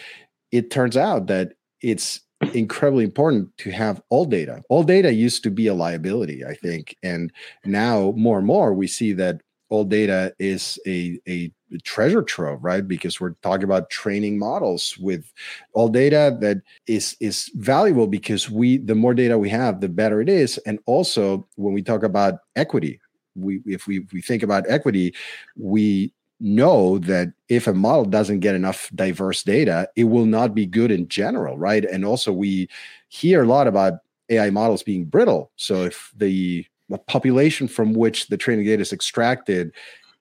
it 0.51 0.71
turns 0.71 0.97
out 0.97 1.27
that 1.27 1.53
it's 1.81 2.21
incredibly 2.53 3.03
important 3.03 3.55
to 3.57 3.71
have 3.71 4.01
all 4.09 4.25
data. 4.25 4.63
All 4.69 4.83
data 4.83 5.13
used 5.13 5.43
to 5.43 5.51
be 5.51 5.67
a 5.67 5.73
liability, 5.73 6.45
I 6.45 6.53
think, 6.53 6.95
and 7.03 7.31
now 7.65 8.13
more 8.15 8.37
and 8.37 8.47
more 8.47 8.73
we 8.73 8.87
see 8.87 9.13
that 9.13 9.41
all 9.69 9.83
data 9.83 10.33
is 10.39 10.79
a, 10.87 11.19
a 11.27 11.51
treasure 11.83 12.23
trove 12.23 12.63
right 12.63 12.87
because 12.87 13.21
we're 13.21 13.35
talking 13.43 13.63
about 13.63 13.91
training 13.91 14.39
models 14.39 14.97
with 14.97 15.31
all 15.73 15.87
data 15.87 16.35
that 16.41 16.57
is 16.87 17.15
is 17.19 17.51
valuable 17.55 18.07
because 18.07 18.49
we 18.49 18.77
the 18.79 18.95
more 18.95 19.13
data 19.13 19.37
we 19.37 19.49
have 19.49 19.79
the 19.79 19.87
better 19.87 20.19
it 20.21 20.29
is 20.29 20.57
and 20.65 20.79
also 20.87 21.47
when 21.55 21.73
we 21.73 21.83
talk 21.83 22.01
about 22.01 22.39
equity 22.55 22.99
we 23.35 23.61
if 23.65 23.85
we 23.85 23.99
if 23.99 24.11
we 24.11 24.21
think 24.21 24.41
about 24.41 24.65
equity 24.67 25.13
we 25.55 26.11
know 26.39 26.97
that 26.99 27.33
if 27.49 27.67
a 27.67 27.73
model 27.73 28.05
doesn't 28.05 28.39
get 28.39 28.55
enough 28.55 28.89
diverse 28.95 29.43
data 29.43 29.89
it 29.95 30.05
will 30.05 30.25
not 30.25 30.55
be 30.55 30.65
good 30.65 30.91
in 30.91 31.07
general 31.07 31.57
right 31.57 31.85
and 31.85 32.05
also 32.05 32.31
we 32.31 32.67
hear 33.09 33.43
a 33.43 33.47
lot 33.47 33.67
about 33.67 33.95
ai 34.29 34.49
models 34.49 34.83
being 34.83 35.05
brittle 35.05 35.51
so 35.57 35.83
if 35.83 36.11
the 36.15 36.65
the 36.89 36.97
population 36.97 37.67
from 37.67 37.93
which 37.93 38.27
the 38.27 38.37
training 38.37 38.65
data 38.65 38.81
is 38.81 38.91
extracted 38.91 39.71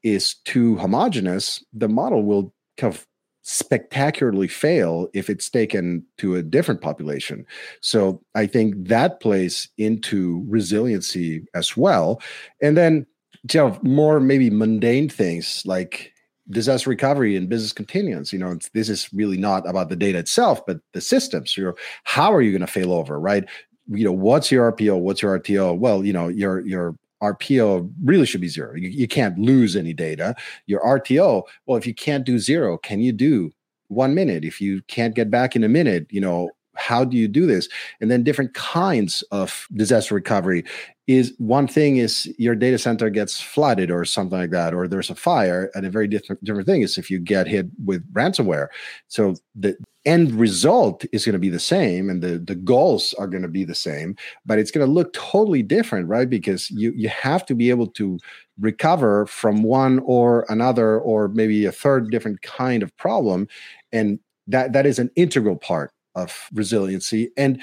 is 0.03 0.35
too 0.45 0.77
homogenous, 0.77 1.65
the 1.73 1.89
model 1.89 2.23
will 2.23 2.53
kind 2.77 2.95
of 2.95 3.07
spectacularly 3.43 4.47
fail 4.49 5.09
if 5.15 5.31
it's 5.31 5.49
taken 5.49 6.05
to 6.19 6.37
a 6.37 6.43
different 6.43 6.83
population. 6.83 7.47
So 7.81 8.23
I 8.35 8.47
think 8.47 8.75
that 8.89 9.21
plays 9.21 9.69
into 9.79 10.45
resiliency 10.47 11.45
as 11.55 11.77
well. 11.77 12.21
And 12.61 12.77
then 12.77 13.07
you 13.53 13.61
know, 13.61 13.79
more 13.83 14.21
maybe 14.21 14.51
mundane 14.51 15.09
things 15.09 15.63
like 15.65 16.13
disaster 16.51 16.89
recovery 16.89 17.37
and 17.37 17.51
business 17.51 17.75
continuance 17.75 18.33
you 18.33 18.39
know 18.39 18.57
this 18.73 18.89
is 18.89 19.13
really 19.13 19.37
not 19.37 19.69
about 19.69 19.91
the 19.91 19.97
data 19.97 20.19
itself 20.19 20.65
but 20.65 20.81
the 20.95 21.01
systems 21.01 21.55
you 21.59 21.75
how 22.05 22.33
are 22.33 22.41
you 22.41 22.51
going 22.51 22.63
to 22.63 22.67
fail 22.67 22.91
over 22.91 23.21
right 23.21 23.45
you 23.89 24.05
know, 24.05 24.13
what's 24.13 24.51
your 24.51 24.71
RPO? 24.73 24.99
What's 25.01 25.23
your 25.23 25.39
RTO? 25.39 25.79
Well, 25.79 26.05
you 26.05 26.13
know, 26.13 26.29
your 26.29 26.61
your 26.61 26.95
RPO 27.23 27.91
really 28.05 28.27
should 28.27 28.41
be 28.41 28.49
zero. 28.49 28.75
You, 28.75 28.89
you 28.89 29.09
can't 29.09 29.39
lose 29.39 29.75
any 29.75 29.93
data. 29.93 30.37
Your 30.67 30.81
RTO, 30.81 31.43
well, 31.67 31.79
if 31.79 31.87
you 31.87 31.95
can't 31.95 32.25
do 32.25 32.39
zero, 32.39 32.79
can 32.79 33.01
you 33.01 33.13
do 33.13 33.51
one 33.89 34.15
minute? 34.15 34.45
If 34.45 34.61
you 34.61 34.83
can't 34.89 35.15
get 35.15 35.31
back 35.31 35.57
in 35.57 35.65
a 35.65 35.69
minute, 35.69 36.07
you 36.11 36.21
know, 36.21 36.51
how 36.79 37.05
do 37.05 37.17
you 37.17 37.29
do 37.29 37.47
this? 37.47 37.69
And 38.01 38.11
then 38.11 38.23
different 38.23 38.55
kinds 38.55 39.23
of 39.31 39.67
disaster 39.75 40.15
recovery 40.15 40.65
is 41.07 41.35
one 41.39 41.67
thing 41.67 41.97
is 41.97 42.33
your 42.39 42.55
data 42.55 42.79
center 42.79 43.09
gets 43.11 43.41
flooded 43.41 43.91
or 43.91 44.05
something 44.05 44.39
like 44.39 44.51
that, 44.51 44.75
or 44.75 44.87
there's 44.87 45.11
a 45.11 45.15
fire, 45.15 45.71
and 45.75 45.87
a 45.87 45.91
very 45.91 46.07
different 46.07 46.43
different 46.45 46.67
thing 46.67 46.83
is 46.83 46.99
if 46.99 47.11
you 47.11 47.19
get 47.19 47.47
hit 47.47 47.67
with 47.85 48.03
ransomware. 48.13 48.69
So 49.09 49.35
the 49.55 49.77
end 50.09 50.33
result 50.33 51.05
is 51.13 51.25
going 51.25 51.35
to 51.35 51.39
be 51.39 51.51
the 51.51 51.59
same 51.59 52.09
and 52.09 52.23
the, 52.23 52.39
the 52.39 52.55
goals 52.55 53.15
are 53.19 53.27
going 53.27 53.43
to 53.43 53.49
be 53.49 53.63
the 53.63 53.75
same 53.75 54.17
but 54.47 54.59
it's 54.59 54.71
going 54.71 54.87
to 54.87 54.91
look 54.91 55.13
totally 55.13 55.63
different 55.63 56.09
right 56.09 56.31
because 56.31 56.71
you 56.71 56.93
you 56.97 57.11
have 57.11 57.45
to 57.45 57.55
be 57.55 57.69
able 57.69 57.87
to 57.87 58.19
recover 58.59 59.27
from 59.27 59.63
one 59.63 59.99
or 60.07 60.47
another 60.49 60.99
or 61.01 61.29
maybe 61.29 61.67
a 61.67 61.73
third 61.73 62.11
different 62.11 62.41
kind 62.41 62.83
of 62.83 62.97
problem 62.97 63.47
and 63.93 64.19
that 64.47 64.73
that 64.73 64.87
is 64.87 64.99
an 64.99 65.11
integral 65.15 65.57
part 65.57 65.93
of 66.23 66.49
resiliency 66.53 67.31
and 67.37 67.61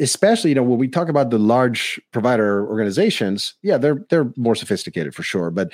especially 0.00 0.50
you 0.50 0.54
know 0.54 0.62
when 0.62 0.78
we 0.78 0.88
talk 0.88 1.08
about 1.08 1.30
the 1.30 1.38
large 1.38 2.00
provider 2.12 2.66
organizations 2.68 3.54
yeah 3.62 3.76
they're 3.76 4.04
they're 4.10 4.32
more 4.36 4.54
sophisticated 4.54 5.14
for 5.14 5.22
sure 5.22 5.50
but 5.50 5.72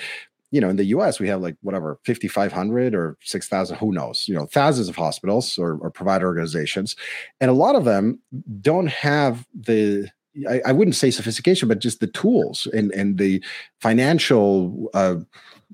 you 0.55 0.61
know, 0.61 0.69
in 0.69 0.77
the 0.77 0.85
US, 0.85 1.19
we 1.19 1.27
have 1.27 1.41
like 1.41 1.57
whatever, 1.63 1.99
5,500 2.07 2.95
or 2.95 3.17
6,000, 3.23 3.77
who 3.77 3.91
knows, 3.91 4.27
you 4.29 4.37
know, 4.37 4.47
thousands 4.47 4.89
of 4.89 4.95
hospitals 4.95 5.59
or, 5.59 5.79
or 5.79 5.91
provider 5.91 6.29
organizations. 6.29 6.95
And 7.41 7.51
a 7.51 7.55
lot 7.55 7.75
of 7.75 7.85
them 7.85 8.21
don't 8.61 8.87
have 8.87 9.45
the, 9.53 10.09
I, 10.49 10.61
I, 10.67 10.71
wouldn't 10.71 10.95
say 10.95 11.11
sophistication, 11.11 11.67
but 11.67 11.81
just 11.81 11.99
the 11.99 12.07
tools 12.07 12.69
and, 12.73 12.93
and 12.93 13.19
the 13.19 13.43
financial 13.81 14.91
uh, 14.95 15.17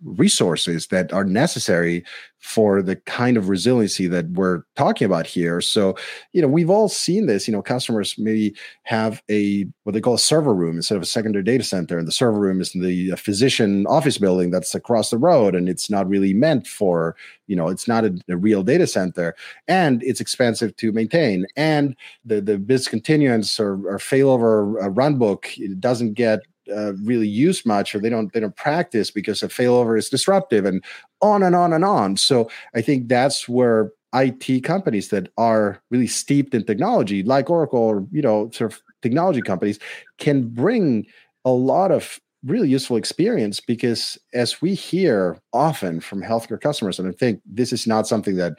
resources 0.04 0.86
that 0.88 1.12
are 1.12 1.24
necessary 1.24 2.04
for 2.38 2.80
the 2.80 2.96
kind 2.96 3.36
of 3.36 3.50
resiliency 3.50 4.06
that 4.06 4.26
we're 4.30 4.62
talking 4.74 5.04
about 5.04 5.26
here. 5.26 5.60
So, 5.60 5.94
you 6.32 6.40
know, 6.40 6.48
we've 6.48 6.70
all 6.70 6.88
seen 6.88 7.26
this. 7.26 7.46
You 7.46 7.52
know, 7.52 7.60
customers 7.60 8.14
maybe 8.16 8.54
have 8.84 9.22
a 9.30 9.66
what 9.84 9.92
they 9.92 10.00
call 10.00 10.14
a 10.14 10.18
server 10.18 10.54
room 10.54 10.76
instead 10.76 10.96
of 10.96 11.02
a 11.02 11.06
secondary 11.06 11.44
data 11.44 11.64
center, 11.64 11.98
and 11.98 12.08
the 12.08 12.12
server 12.12 12.40
room 12.40 12.60
is 12.60 12.74
in 12.74 12.80
the 12.80 13.14
physician 13.16 13.86
office 13.86 14.16
building 14.16 14.50
that's 14.50 14.74
across 14.74 15.10
the 15.10 15.18
road, 15.18 15.54
and 15.54 15.68
it's 15.68 15.90
not 15.90 16.08
really 16.08 16.32
meant 16.32 16.66
for 16.66 17.14
you 17.46 17.56
know, 17.56 17.68
it's 17.68 17.88
not 17.88 18.04
a, 18.04 18.16
a 18.28 18.36
real 18.36 18.62
data 18.62 18.86
center, 18.86 19.34
and 19.66 20.04
it's 20.04 20.20
expensive 20.20 20.74
to 20.76 20.92
maintain, 20.92 21.46
and 21.56 21.96
the 22.24 22.40
the 22.40 22.58
business 22.58 22.88
continuance 22.88 23.58
or, 23.58 23.72
or 23.86 23.98
failover 23.98 24.82
uh, 24.82 24.88
runbook 24.88 25.80
doesn't 25.80 26.14
get 26.14 26.40
uh, 26.74 26.92
really 27.04 27.28
use 27.28 27.64
much 27.66 27.94
or 27.94 27.98
they 27.98 28.08
don't 28.08 28.32
they 28.32 28.40
don't 28.40 28.56
practice 28.56 29.10
because 29.10 29.42
a 29.42 29.48
failover 29.48 29.98
is 29.98 30.08
disruptive 30.08 30.64
and 30.64 30.84
on 31.20 31.42
and 31.42 31.54
on 31.54 31.72
and 31.72 31.84
on. 31.84 32.16
So 32.16 32.50
i 32.74 32.80
think 32.80 33.08
that's 33.08 33.48
where 33.48 33.92
IT 34.14 34.64
companies 34.64 35.08
that 35.08 35.28
are 35.36 35.82
really 35.90 36.06
steeped 36.06 36.54
in 36.54 36.64
technology, 36.64 37.22
like 37.22 37.48
Oracle 37.48 37.80
or 37.80 38.06
you 38.10 38.22
know, 38.22 38.50
sort 38.50 38.72
of 38.72 38.82
technology 39.02 39.42
companies, 39.42 39.78
can 40.18 40.48
bring 40.48 41.06
a 41.44 41.50
lot 41.50 41.92
of 41.92 42.20
really 42.44 42.68
useful 42.68 42.96
experience 42.96 43.60
because 43.60 44.18
as 44.32 44.62
we 44.62 44.74
hear 44.74 45.38
often 45.52 46.00
from 46.00 46.22
healthcare 46.22 46.60
customers 46.60 46.98
and 46.98 47.06
i 47.06 47.12
think 47.12 47.40
this 47.44 47.70
is 47.70 47.86
not 47.86 48.06
something 48.06 48.36
that 48.36 48.54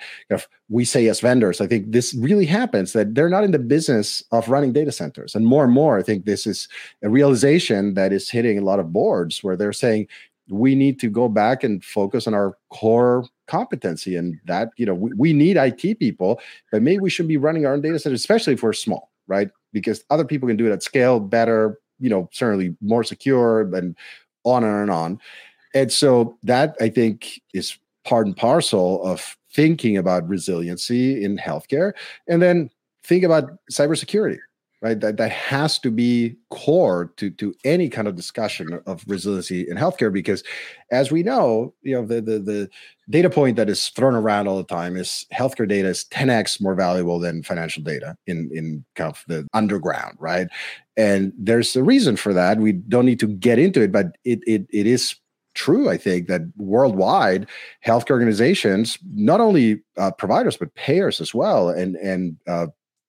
we 0.70 0.86
say 0.86 1.08
as 1.08 1.20
vendors 1.20 1.60
i 1.60 1.66
think 1.66 1.92
this 1.92 2.14
really 2.14 2.46
happens 2.46 2.94
that 2.94 3.16
they're 3.16 3.30
not 3.30 3.44
in 3.44 3.52
the 3.52 3.60
business 3.60 4.24
of 4.32 4.50
running 4.50 4.72
data 4.72 4.92
centers. 4.92 5.34
And 5.34 5.48
more 5.48 5.64
and 5.64 5.74
more 5.74 5.98
i 5.98 6.04
think 6.04 6.26
this 6.26 6.46
is 6.46 6.68
a 7.02 7.10
realization 7.10 7.96
that 7.96 8.14
is 8.14 8.30
hitting 8.30 8.60
a 8.60 8.64
lot 8.64 8.80
of 8.80 8.94
boards 8.94 9.44
where 9.44 9.56
they're 9.56 9.74
saying 9.74 10.08
we 10.50 10.76
need 10.76 11.00
to 11.00 11.10
go 11.10 11.28
back 11.28 11.64
and 11.64 11.84
focus 11.84 12.28
on 12.28 12.34
our 12.34 12.58
core 12.72 13.26
competency. 13.48 14.16
And 14.16 14.40
that 14.46 14.70
you 14.78 14.86
know 14.86 14.94
we, 14.94 15.12
we 15.18 15.34
need 15.34 15.58
it 15.58 16.00
people 16.00 16.40
but 16.72 16.84
maybe 16.84 17.00
we 17.00 17.10
should 17.10 17.28
be 17.28 17.38
running 17.38 17.66
our 17.66 17.74
own 17.74 17.82
data 17.82 17.98
centers 17.98 18.20
especially 18.20 18.54
if 18.54 18.64
we're 18.64 18.74
small 18.74 19.12
right? 19.32 19.50
Because 19.72 20.04
other 20.10 20.26
people 20.26 20.48
can 20.48 20.58
do 20.58 20.68
it 20.68 20.74
at 20.74 20.84
scale 20.84 21.20
better 21.20 21.80
you 22.02 22.10
know 22.10 22.30
certainly 22.34 22.76
more 22.82 23.04
secure 23.04 23.62
and 23.62 23.96
on 24.44 24.64
and 24.64 24.92
on. 24.92 25.20
And 25.74 25.92
so 25.92 26.38
that 26.44 26.76
i 26.82 26.90
think 26.90 27.42
is 27.54 27.78
part 28.04 28.26
and 28.26 28.36
parcel 28.36 29.04
of 29.04 29.38
thinking 29.54 29.98
about 29.98 30.28
resiliency 30.28 31.24
in 31.24 31.38
healthcare 31.38 31.94
and 32.28 32.42
then 32.42 32.70
think 33.04 33.24
about 33.24 33.52
cybersecurity 33.72 34.40
right? 34.82 35.00
That, 35.00 35.18
that 35.18 35.32
has 35.32 35.78
to 35.80 35.92
be 35.92 36.36
core 36.50 37.14
to, 37.18 37.30
to 37.32 37.54
any 37.64 37.88
kind 37.88 38.08
of 38.08 38.16
discussion 38.16 38.80
of 38.86 39.04
resiliency 39.08 39.70
in 39.70 39.78
healthcare 39.78 40.12
because 40.12 40.44
as 40.92 41.12
we 41.12 41.24
know 41.24 41.74
you 41.84 41.96
know 41.96 42.06
the, 42.06 42.22
the, 42.22 42.40
the 42.40 42.70
data 43.10 43.30
point 43.30 43.58
that 43.58 43.70
is 43.70 43.90
thrown 43.90 44.16
around 44.16 44.48
all 44.48 44.58
the 44.58 44.64
time 44.64 44.98
is 44.98 45.26
healthcare 45.34 45.68
data 45.68 45.88
is 45.88 46.06
10x 46.12 46.62
more 46.62 46.76
valuable 46.76 47.20
than 47.20 47.44
financial 47.44 47.84
data 47.84 48.16
in 48.26 48.50
in 48.54 48.84
kind 48.96 49.12
of 49.12 49.24
the 49.28 49.48
underground 49.54 50.18
right? 50.20 50.48
And 50.98 51.32
there's 51.38 51.76
a 51.76 51.84
reason 51.84 52.16
for 52.16 52.34
that. 52.34 52.58
We 52.60 52.74
don't 52.74 53.06
need 53.06 53.20
to 53.20 53.28
get 53.28 53.60
into 53.60 53.82
it 53.82 53.92
but 53.92 54.18
it 54.24 54.40
it, 54.48 54.66
it 54.72 54.88
is 54.88 55.16
true 55.54 55.90
i 55.90 55.98
think 55.98 56.30
that 56.30 56.42
worldwide 56.56 57.46
healthcare 57.86 58.12
organizations 58.12 58.98
not 59.14 59.42
only 59.42 59.82
uh, 59.98 60.10
providers 60.12 60.56
but 60.56 60.74
payers 60.76 61.20
as 61.20 61.34
well 61.34 61.68
and 61.68 61.98
and 61.98 62.38
uh, 62.48 62.68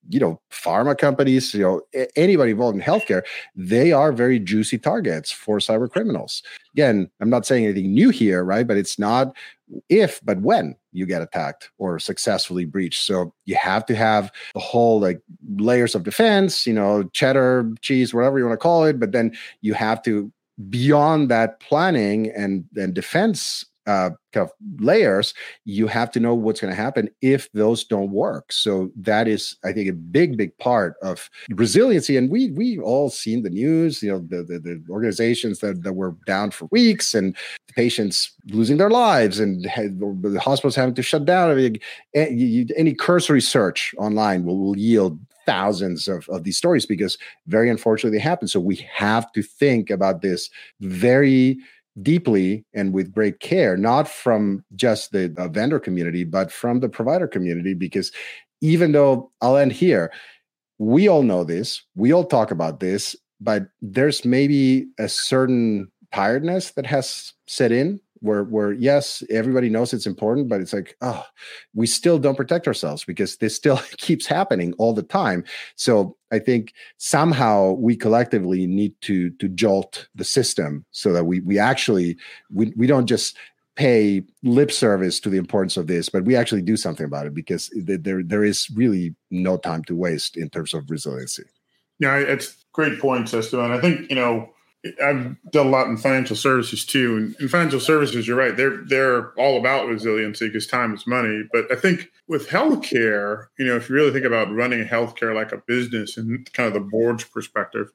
you 0.09 0.19
know 0.19 0.41
pharma 0.51 0.97
companies 0.97 1.55
you 1.55 1.63
know 1.63 1.81
anybody 2.17 2.51
involved 2.51 2.77
in 2.77 2.83
healthcare 2.83 3.23
they 3.55 3.93
are 3.93 4.13
very 4.13 4.39
juicy 4.39 4.79
targets 4.79 5.31
for 5.31 5.59
cyber 5.59 5.91
criminals. 5.91 6.43
Again 6.75 7.11
i'm 7.21 7.31
not 7.31 7.47
saying 7.47 7.65
anything 7.65 7.93
new 7.93 8.11
here 8.11 8.45
right? 8.45 8.67
But 8.67 8.77
it's 8.77 8.99
not 8.99 9.35
if 9.89 10.21
but 10.25 10.41
when 10.41 10.77
you 10.93 11.07
get 11.07 11.23
attacked 11.23 11.71
or 11.79 11.99
successfully 11.99 12.65
breached. 12.65 13.03
So 13.03 13.33
you 13.47 13.57
have 13.57 13.87
to 13.87 13.95
have 13.95 14.31
the 14.55 14.61
whole 14.61 15.01
like 15.01 15.21
layers 15.57 15.95
of 15.95 16.03
defense 16.03 16.67
you 16.67 16.75
know 16.75 17.05
cheddar 17.13 17.73
cheese 17.81 18.13
whatever 18.13 18.39
you 18.39 18.45
want 18.47 18.59
to 18.59 18.63
call 18.63 18.85
it. 18.85 19.01
But 19.01 19.13
then 19.13 19.37
you 19.61 19.75
have 19.75 20.03
to 20.03 20.33
beyond 20.69 21.31
that 21.31 21.61
planning 21.61 22.31
and 22.31 22.65
and 22.77 22.95
defense 22.95 23.65
uh, 23.87 24.11
kind 24.33 24.47
of 24.47 24.53
layers, 24.79 25.35
you 25.65 25.87
have 25.87 26.11
to 26.13 26.21
know 26.21 26.35
what's 26.35 26.61
going 26.61 26.73
to 26.73 26.81
happen 26.81 27.09
if 27.21 27.51
those 27.53 27.85
don't 27.85 28.11
work. 28.11 28.53
So 28.53 28.91
that 28.97 29.29
is, 29.29 29.57
I 29.65 29.73
think, 29.73 29.89
a 29.89 29.93
big, 29.93 30.37
big 30.37 30.57
part 30.59 30.95
of 31.03 31.29
resiliency. 31.51 32.17
And 32.17 32.31
we 32.31 32.51
we 32.53 32.79
all 32.79 33.11
seen 33.11 33.43
the 33.43 33.51
news, 33.51 34.03
you 34.03 34.11
know, 34.13 34.19
the 34.19 34.45
the, 34.45 34.59
the 34.59 34.83
organizations 34.89 35.59
that, 35.61 35.83
that 35.83 35.95
were 35.95 36.17
down 36.27 36.51
for 36.51 36.69
weeks 36.71 37.15
and 37.15 37.37
patients 37.75 38.33
losing 38.51 38.77
their 38.77 38.91
lives 38.91 39.41
and 39.41 39.65
the 39.65 40.41
hospitals 40.43 40.77
having 40.77 40.95
to 40.95 41.03
shut 41.03 41.25
down. 41.25 41.51
I 41.51 41.55
mean, 41.55 42.69
any 42.77 42.95
cursory 42.95 43.41
search 43.41 43.95
online 43.99 44.45
will, 44.45 44.59
will 44.59 44.79
yield 44.79 45.19
thousands 45.45 46.09
of, 46.09 46.29
of 46.29 46.45
these 46.45 46.57
stories 46.57 46.87
because 46.87 47.19
very 47.47 47.69
unfortunately 47.69 48.17
they 48.17 48.23
happen. 48.23 48.47
So 48.47 48.61
we 48.61 48.77
have 48.93 49.33
to 49.33 49.43
think 49.43 49.91
about 49.91 50.23
this 50.23 50.49
very 50.81 51.59
deeply 52.01 52.65
and 52.75 52.93
with 52.93 53.13
great 53.13 53.41
care, 53.41 53.77
not 53.77 54.09
from 54.09 54.65
just 54.75 55.13
the 55.13 55.35
uh, 55.37 55.49
vendor 55.49 55.79
community, 55.79 56.25
but 56.25 56.51
from 56.51 56.81
the 56.81 56.89
provider 56.89 57.29
community. 57.29 57.75
Because 57.75 58.13
even 58.61 58.93
though 58.93 59.31
I'll 59.41 59.57
end 59.57 59.73
here, 59.73 60.13
we 60.79 61.09
all 61.09 61.23
know 61.23 61.45
this, 61.45 61.83
we 61.95 62.13
all 62.13 62.25
talk 62.25 62.51
about 62.51 62.81
this, 62.81 63.15
but 63.41 63.67
there's 63.81 64.25
maybe 64.25 64.87
a 64.99 65.09
certain 65.09 65.91
tiredness 66.13 66.73
that 66.73 66.87
has 66.87 67.33
set 67.47 67.73
in 67.73 68.01
where 68.23 68.45
where 68.45 68.73
yes 68.73 69.23
everybody 69.31 69.69
knows 69.69 69.93
it's 69.93 70.07
important 70.07 70.49
but 70.49 70.61
it's 70.61 70.73
like 70.73 70.97
oh 71.01 71.25
we 71.75 71.87
still 71.87 72.19
don't 72.19 72.37
protect 72.37 72.67
ourselves 72.67 73.05
because 73.05 73.37
this 73.37 73.55
still 73.55 73.77
keeps 73.99 74.27
happening 74.27 74.73
all 74.79 74.95
the 74.95 75.03
time. 75.03 75.45
So 75.77 76.17
i 76.31 76.39
think 76.39 76.73
somehow 76.99 77.73
we 77.73 77.97
collectively 77.97 78.67
need 78.67 78.95
to 79.03 79.31
to 79.31 79.49
jolt 79.49 80.09
the 80.15 80.25
system 80.25 80.85
so 80.93 81.13
that 81.13 81.25
we 81.25 81.41
we 81.41 81.59
actually 81.59 82.17
we, 82.51 82.73
we 82.77 82.87
don't 82.87 83.07
just 83.07 83.37
pay 83.75 84.23
lip 84.43 84.71
service 84.71 85.19
to 85.19 85.31
the 85.31 85.39
importance 85.39 85.77
of 85.77 85.87
this 85.87 86.09
but 86.09 86.25
we 86.25 86.37
actually 86.37 86.63
do 86.63 86.77
something 86.77 87.07
about 87.07 87.27
it 87.27 87.35
because 87.35 87.71
there 87.75 88.23
there 88.23 88.45
is 88.45 88.71
really 88.75 89.15
no 89.31 89.57
time 89.57 89.83
to 89.85 89.97
waste 89.97 90.37
in 90.37 90.49
terms 90.51 90.75
of 90.75 90.91
resiliency. 90.91 91.45
Yeah 91.99 92.17
it's 92.17 92.65
great 92.73 93.01
points 93.01 93.35
esteban 93.35 93.73
i 93.73 93.81
think 93.81 94.09
you 94.11 94.17
know 94.17 94.53
I've 95.03 95.37
done 95.53 95.69
a 95.69 95.71
lot 95.71 95.87
in 95.87 95.97
financial 95.97 96.35
services 96.35 96.85
too, 96.85 97.17
and 97.17 97.37
in 97.41 97.49
financial 97.49 97.79
services, 97.79 98.27
you're 98.27 98.37
right. 98.37 98.57
They're 98.57 98.79
they're 98.79 99.33
all 99.35 99.57
about 99.57 99.87
resiliency 99.87 100.49
because 100.49 100.67
time 100.67 100.93
is 100.93 101.07
money. 101.07 101.45
But 101.53 101.71
I 101.71 101.77
think 101.77 102.11
with 102.27 102.49
healthcare, 102.49 103.47
you 103.59 103.65
know, 103.65 103.77
if 103.77 103.89
you 103.89 103.95
really 103.95 104.11
think 104.11 104.25
about 104.25 104.53
running 104.53 104.85
healthcare 104.85 105.35
like 105.35 105.53
a 105.53 105.63
business 105.69 106.17
and 106.17 106.53
kind 106.53 106.67
of 106.67 106.75
the 106.75 106.81
board's 106.81 107.23
perspective, 107.23 107.93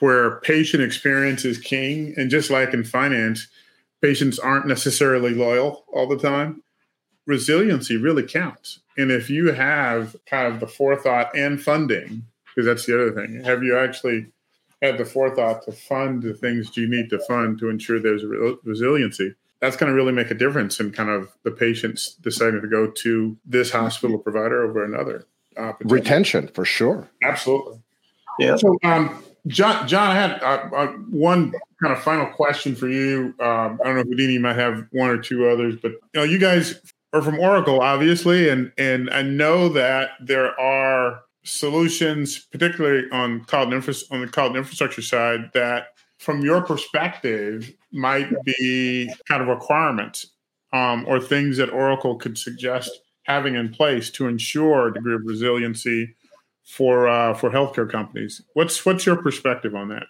where 0.00 0.40
patient 0.40 0.82
experience 0.82 1.44
is 1.44 1.58
king, 1.58 2.14
and 2.16 2.30
just 2.30 2.50
like 2.50 2.74
in 2.74 2.82
finance, 2.82 3.46
patients 4.02 4.40
aren't 4.40 4.66
necessarily 4.66 5.34
loyal 5.34 5.84
all 5.92 6.08
the 6.08 6.18
time. 6.18 6.62
Resiliency 7.26 7.96
really 7.96 8.24
counts, 8.24 8.80
and 8.96 9.12
if 9.12 9.30
you 9.30 9.52
have 9.52 10.16
kind 10.26 10.52
of 10.52 10.58
the 10.58 10.66
forethought 10.66 11.30
and 11.36 11.62
funding, 11.62 12.24
because 12.46 12.66
that's 12.66 12.86
the 12.86 12.94
other 12.94 13.12
thing, 13.12 13.44
have 13.44 13.62
you 13.62 13.78
actually 13.78 14.26
had 14.82 14.98
the 14.98 15.04
forethought 15.04 15.62
to 15.64 15.72
fund 15.72 16.22
the 16.22 16.34
things 16.34 16.76
you 16.76 16.88
need 16.88 17.10
to 17.10 17.18
fund 17.20 17.58
to 17.58 17.68
ensure 17.68 18.00
there's 18.00 18.24
re- 18.24 18.56
resiliency, 18.64 19.34
that's 19.60 19.76
going 19.76 19.90
to 19.90 19.94
really 19.94 20.12
make 20.12 20.30
a 20.30 20.34
difference 20.34 20.78
in 20.78 20.92
kind 20.92 21.10
of 21.10 21.32
the 21.42 21.50
patients 21.50 22.14
deciding 22.14 22.60
to 22.60 22.68
go 22.68 22.90
to 22.90 23.36
this 23.44 23.70
hospital 23.70 24.18
provider 24.18 24.62
over 24.62 24.84
another. 24.84 25.26
Uh, 25.56 25.72
Retention 25.80 26.48
for 26.54 26.64
sure. 26.64 27.08
Absolutely. 27.22 27.80
Yeah. 28.38 28.56
So, 28.56 28.76
um, 28.84 29.22
John, 29.48 29.88
John, 29.88 30.10
I 30.10 30.14
had 30.14 30.42
uh, 30.42 30.68
uh, 30.76 30.86
one 31.10 31.52
kind 31.82 31.92
of 31.92 32.02
final 32.02 32.26
question 32.26 32.76
for 32.76 32.88
you. 32.88 33.34
Um, 33.40 33.80
I 33.82 33.84
don't 33.84 33.94
know 33.94 34.00
if 34.00 34.06
Houdini 34.08 34.38
might 34.38 34.56
have 34.56 34.86
one 34.92 35.10
or 35.10 35.18
two 35.18 35.48
others, 35.48 35.76
but 35.80 35.92
you 35.92 36.00
know, 36.14 36.22
you 36.22 36.38
guys 36.38 36.80
are 37.12 37.22
from 37.22 37.38
Oracle, 37.38 37.80
obviously, 37.80 38.48
and 38.48 38.72
and 38.78 39.10
I 39.10 39.22
know 39.22 39.68
that 39.70 40.10
there 40.20 40.58
are 40.60 41.22
solutions, 41.44 42.46
particularly 42.50 43.08
on 43.10 43.44
cloud 43.44 43.72
infra- 43.72 43.94
on 44.10 44.20
the 44.20 44.28
cloud 44.28 44.56
infrastructure 44.56 45.02
side, 45.02 45.50
that 45.54 45.88
from 46.18 46.42
your 46.42 46.62
perspective 46.62 47.72
might 47.92 48.30
be 48.44 49.12
kind 49.26 49.42
of 49.42 49.48
requirements 49.48 50.32
um, 50.72 51.04
or 51.06 51.20
things 51.20 51.56
that 51.56 51.70
Oracle 51.70 52.16
could 52.16 52.36
suggest 52.36 52.90
having 53.24 53.54
in 53.54 53.68
place 53.68 54.10
to 54.10 54.26
ensure 54.26 54.88
a 54.88 54.94
degree 54.94 55.14
of 55.14 55.22
resiliency 55.24 56.14
for 56.64 57.08
uh, 57.08 57.34
for 57.34 57.50
healthcare 57.50 57.90
companies. 57.90 58.42
What's 58.54 58.84
what's 58.84 59.06
your 59.06 59.16
perspective 59.16 59.74
on 59.74 59.88
that? 59.88 60.06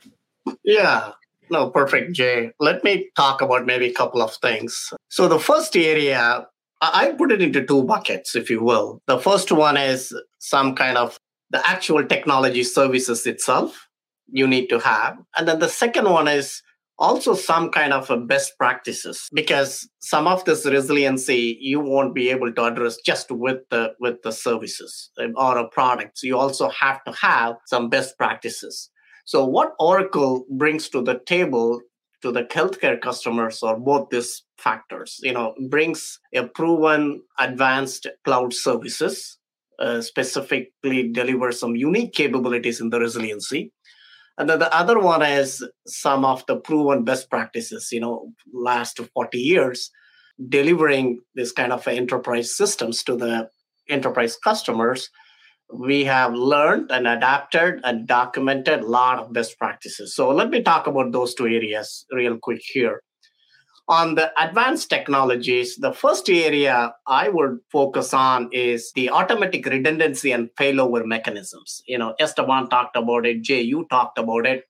Yeah, 0.65 1.13
no, 1.51 1.71
perfect, 1.71 2.13
Jay. 2.13 2.53
Let 2.59 2.85
me 2.85 3.11
talk 3.17 3.43
about 3.43 3.67
maybe 3.67 3.87
a 3.87 3.95
couple 3.95 4.23
of 4.23 4.35
things. 4.37 4.93
So 5.09 5.29
the 5.29 5.39
first 5.39 5.77
area 5.77 6.47
I 6.81 7.13
put 7.19 7.33
it 7.33 7.43
into 7.43 7.65
two 7.65 7.85
buckets, 7.85 8.37
if 8.37 8.51
you 8.51 8.63
will. 8.63 9.03
The 9.07 9.19
first 9.19 9.51
one 9.51 9.77
is 9.77 10.15
some 10.39 10.75
kind 10.75 10.97
of 10.97 11.19
the 11.51 11.67
actual 11.69 12.05
technology 12.05 12.63
services 12.63 13.27
itself 13.27 13.89
you 14.31 14.47
need 14.47 14.69
to 14.69 14.79
have. 14.79 15.17
And 15.37 15.49
then 15.49 15.59
the 15.59 15.69
second 15.69 16.09
one 16.11 16.29
is 16.29 16.63
also 16.99 17.35
some 17.35 17.71
kind 17.71 17.93
of 17.93 18.11
a 18.11 18.17
best 18.17 18.53
practices 18.59 19.29
because 19.33 19.89
some 20.01 20.27
of 20.27 20.45
this 20.45 20.67
resiliency 20.67 21.57
you 21.61 21.81
won't 21.81 22.15
be 22.15 22.29
able 22.31 22.53
to 22.53 22.65
address 22.65 22.97
just 23.05 23.31
with 23.31 23.59
the 23.71 23.93
with 24.01 24.21
the 24.23 24.33
services 24.33 25.11
um, 25.23 25.33
or 25.37 25.69
products 25.71 26.23
you 26.23 26.37
also 26.37 26.69
have 26.71 27.03
to 27.05 27.13
have 27.13 27.55
some 27.67 27.89
best 27.89 28.19
practices 28.19 28.91
so 29.25 29.45
what 29.45 29.75
oracle 29.79 30.45
brings 30.57 30.89
to 30.89 31.01
the 31.01 31.21
table 31.25 31.81
to 32.23 32.33
the 32.33 32.45
healthcare 32.45 33.01
customers 33.01 33.63
are 33.63 33.79
both 33.79 34.09
these 34.11 34.43
factors 34.59 35.21
you 35.23 35.33
know 35.33 35.55
brings 35.69 36.19
a 36.35 36.43
proven 36.45 37.23
advanced 37.39 38.07
cloud 38.25 38.53
services 38.53 39.39
uh, 39.79 40.01
specifically 40.01 41.09
deliver 41.09 41.53
some 41.53 41.77
unique 41.77 42.13
capabilities 42.13 42.81
in 42.81 42.91
the 42.91 42.99
resiliency. 42.99 43.73
And 44.37 44.51
then 44.51 44.59
the 44.59 44.75
other 44.75 44.99
one 44.99 45.23
is 45.23 45.65
some 45.87 46.25
of 46.25 46.45
the 46.47 46.57
proven 46.57 47.05
best 47.05 47.31
practices, 47.31 47.89
you 47.93 48.01
know, 48.01 48.33
last 48.53 48.99
40 49.15 49.39
years, 49.39 49.91
delivering 50.49 51.21
this 51.35 51.53
kind 51.53 51.73
of 51.73 51.87
enterprise 51.89 52.57
systems 52.57 53.03
to 53.05 53.17
the 53.17 53.51
enterprise 53.89 54.37
customers. 54.37 55.11
We 55.73 56.05
have 56.05 56.35
learned 56.35 56.91
and 56.91 57.07
adapted 57.07 57.81
and 57.85 58.07
documented 58.07 58.81
a 58.81 58.87
lot 58.87 59.19
of 59.19 59.33
best 59.33 59.59
practices. 59.59 60.15
So 60.15 60.31
let 60.31 60.51
me 60.51 60.63
talk 60.63 60.87
about 60.87 61.13
those 61.13 61.35
two 61.35 61.47
areas 61.47 62.07
real 62.11 62.39
quick 62.39 62.61
here 62.65 63.03
on 63.89 64.15
the 64.15 64.31
advanced 64.43 64.91
technologies, 64.91 65.77
the 65.77 65.93
first 65.93 66.29
area 66.29 66.93
I 67.07 67.31
would 67.31 67.59
focus 67.73 68.13
on 68.13 68.51
is 68.53 68.93
the 68.95 69.11
automatic 69.11 69.65
redundancy 69.65 70.31
and 70.31 70.51
failover 70.61 71.05
mechanisms. 71.07 71.83
You 71.87 71.99
know, 71.99 72.15
Esteban 72.21 72.69
talked 72.69 72.97
about 72.97 73.25
it, 73.25 73.43
Jay, 73.43 73.63
you 73.63 73.87
talked 73.91 74.19
about 74.19 74.47
it. 74.47 74.65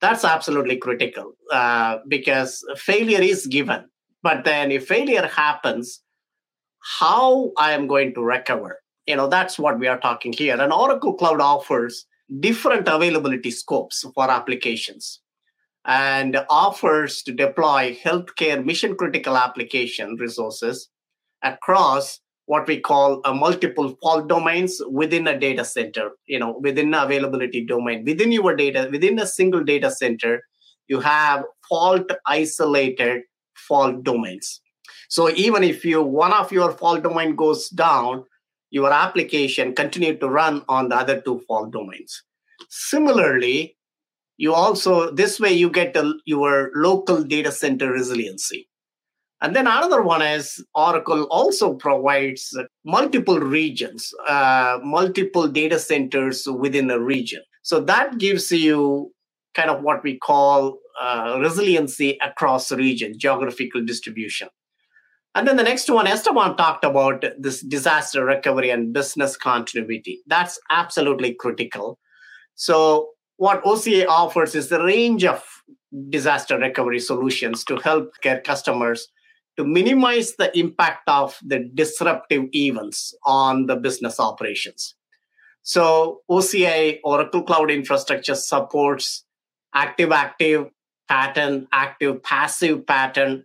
That's 0.00 0.24
absolutely 0.24 0.76
critical 0.76 1.32
uh, 1.50 1.98
because 2.08 2.64
failure 2.76 3.20
is 3.20 3.46
given. 3.46 3.86
But 4.22 4.44
then 4.44 4.70
if 4.70 4.86
failure 4.86 5.26
happens, 5.26 6.02
how 7.00 7.52
I 7.56 7.72
am 7.72 7.86
going 7.86 8.14
to 8.14 8.22
recover? 8.22 8.80
You 9.10 9.16
know, 9.16 9.26
that's 9.26 9.58
what 9.58 9.80
we 9.80 9.88
are 9.88 9.98
talking 9.98 10.32
here. 10.32 10.56
And 10.60 10.72
Oracle 10.72 11.14
Cloud 11.14 11.40
offers 11.40 12.06
different 12.38 12.86
availability 12.86 13.50
scopes 13.50 14.06
for 14.14 14.30
applications 14.30 15.20
and 15.84 16.36
offers 16.48 17.20
to 17.24 17.32
deploy 17.32 17.98
healthcare 18.04 18.64
mission 18.64 18.94
critical 18.94 19.36
application 19.36 20.14
resources 20.14 20.88
across 21.42 22.20
what 22.46 22.68
we 22.68 22.78
call 22.78 23.20
a 23.24 23.34
multiple 23.34 23.96
fault 24.00 24.28
domains 24.28 24.80
within 24.88 25.26
a 25.26 25.36
data 25.38 25.64
center 25.64 26.10
you 26.26 26.38
know 26.38 26.58
within 26.60 26.90
the 26.90 27.02
availability 27.02 27.64
domain 27.64 28.04
within 28.04 28.30
your 28.30 28.54
data 28.54 28.88
within 28.92 29.18
a 29.18 29.26
single 29.26 29.64
data 29.64 29.90
center 29.90 30.42
you 30.88 31.00
have 31.00 31.44
fault 31.68 32.10
isolated 32.26 33.22
fault 33.54 34.04
domains 34.04 34.60
so 35.08 35.30
even 35.30 35.64
if 35.64 35.84
you 35.84 36.02
one 36.02 36.32
of 36.32 36.52
your 36.52 36.72
fault 36.72 37.02
domain 37.02 37.34
goes 37.34 37.70
down 37.70 38.22
your 38.70 38.92
application 38.92 39.74
continue 39.74 40.16
to 40.16 40.28
run 40.28 40.64
on 40.68 40.88
the 40.88 40.96
other 40.96 41.20
two 41.20 41.40
fault 41.40 41.72
domains. 41.72 42.22
Similarly 42.68 43.76
you 44.40 44.54
also 44.54 45.10
this 45.10 45.38
way 45.38 45.52
you 45.52 45.68
get 45.68 45.94
your 46.24 46.70
local 46.74 47.22
data 47.22 47.52
center 47.52 47.92
resiliency. 47.92 48.66
And 49.42 49.54
then 49.54 49.66
another 49.66 50.02
one 50.02 50.22
is 50.22 50.64
oracle 50.74 51.24
also 51.24 51.74
provides 51.74 52.56
multiple 52.84 53.38
regions 53.38 54.12
uh, 54.26 54.78
multiple 54.82 55.46
data 55.46 55.78
centers 55.78 56.46
within 56.46 56.90
a 56.90 56.98
region. 56.98 57.42
So 57.62 57.80
that 57.80 58.18
gives 58.18 58.50
you 58.50 59.12
kind 59.54 59.68
of 59.68 59.82
what 59.82 60.02
we 60.02 60.18
call 60.18 60.78
uh, 61.00 61.38
resiliency 61.40 62.18
across 62.22 62.72
region 62.72 63.18
geographical 63.18 63.84
distribution 63.84 64.48
and 65.34 65.46
then 65.46 65.56
the 65.56 65.62
next 65.62 65.88
one, 65.88 66.06
Esteban 66.06 66.56
talked 66.56 66.84
about 66.84 67.24
this 67.38 67.60
disaster 67.60 68.24
recovery 68.24 68.70
and 68.70 68.92
business 68.92 69.36
continuity. 69.36 70.22
That's 70.26 70.58
absolutely 70.70 71.34
critical. 71.34 71.98
So 72.56 73.10
what 73.36 73.62
OCI 73.64 74.06
offers 74.06 74.54
is 74.54 74.68
the 74.68 74.82
range 74.82 75.24
of 75.24 75.44
disaster 76.08 76.58
recovery 76.58 76.98
solutions 76.98 77.64
to 77.64 77.76
help 77.76 78.12
care 78.22 78.40
customers 78.40 79.08
to 79.56 79.64
minimize 79.64 80.36
the 80.36 80.56
impact 80.58 81.08
of 81.08 81.38
the 81.44 81.70
disruptive 81.74 82.44
events 82.52 83.14
on 83.24 83.66
the 83.66 83.76
business 83.76 84.18
operations. 84.18 84.94
So 85.62 86.20
OCI, 86.30 86.98
Oracle 87.04 87.42
Cloud 87.42 87.70
Infrastructure, 87.70 88.34
supports 88.34 89.24
active 89.74 90.12
active 90.12 90.70
pattern, 91.08 91.66
active 91.72 92.22
passive 92.22 92.86
pattern, 92.86 93.44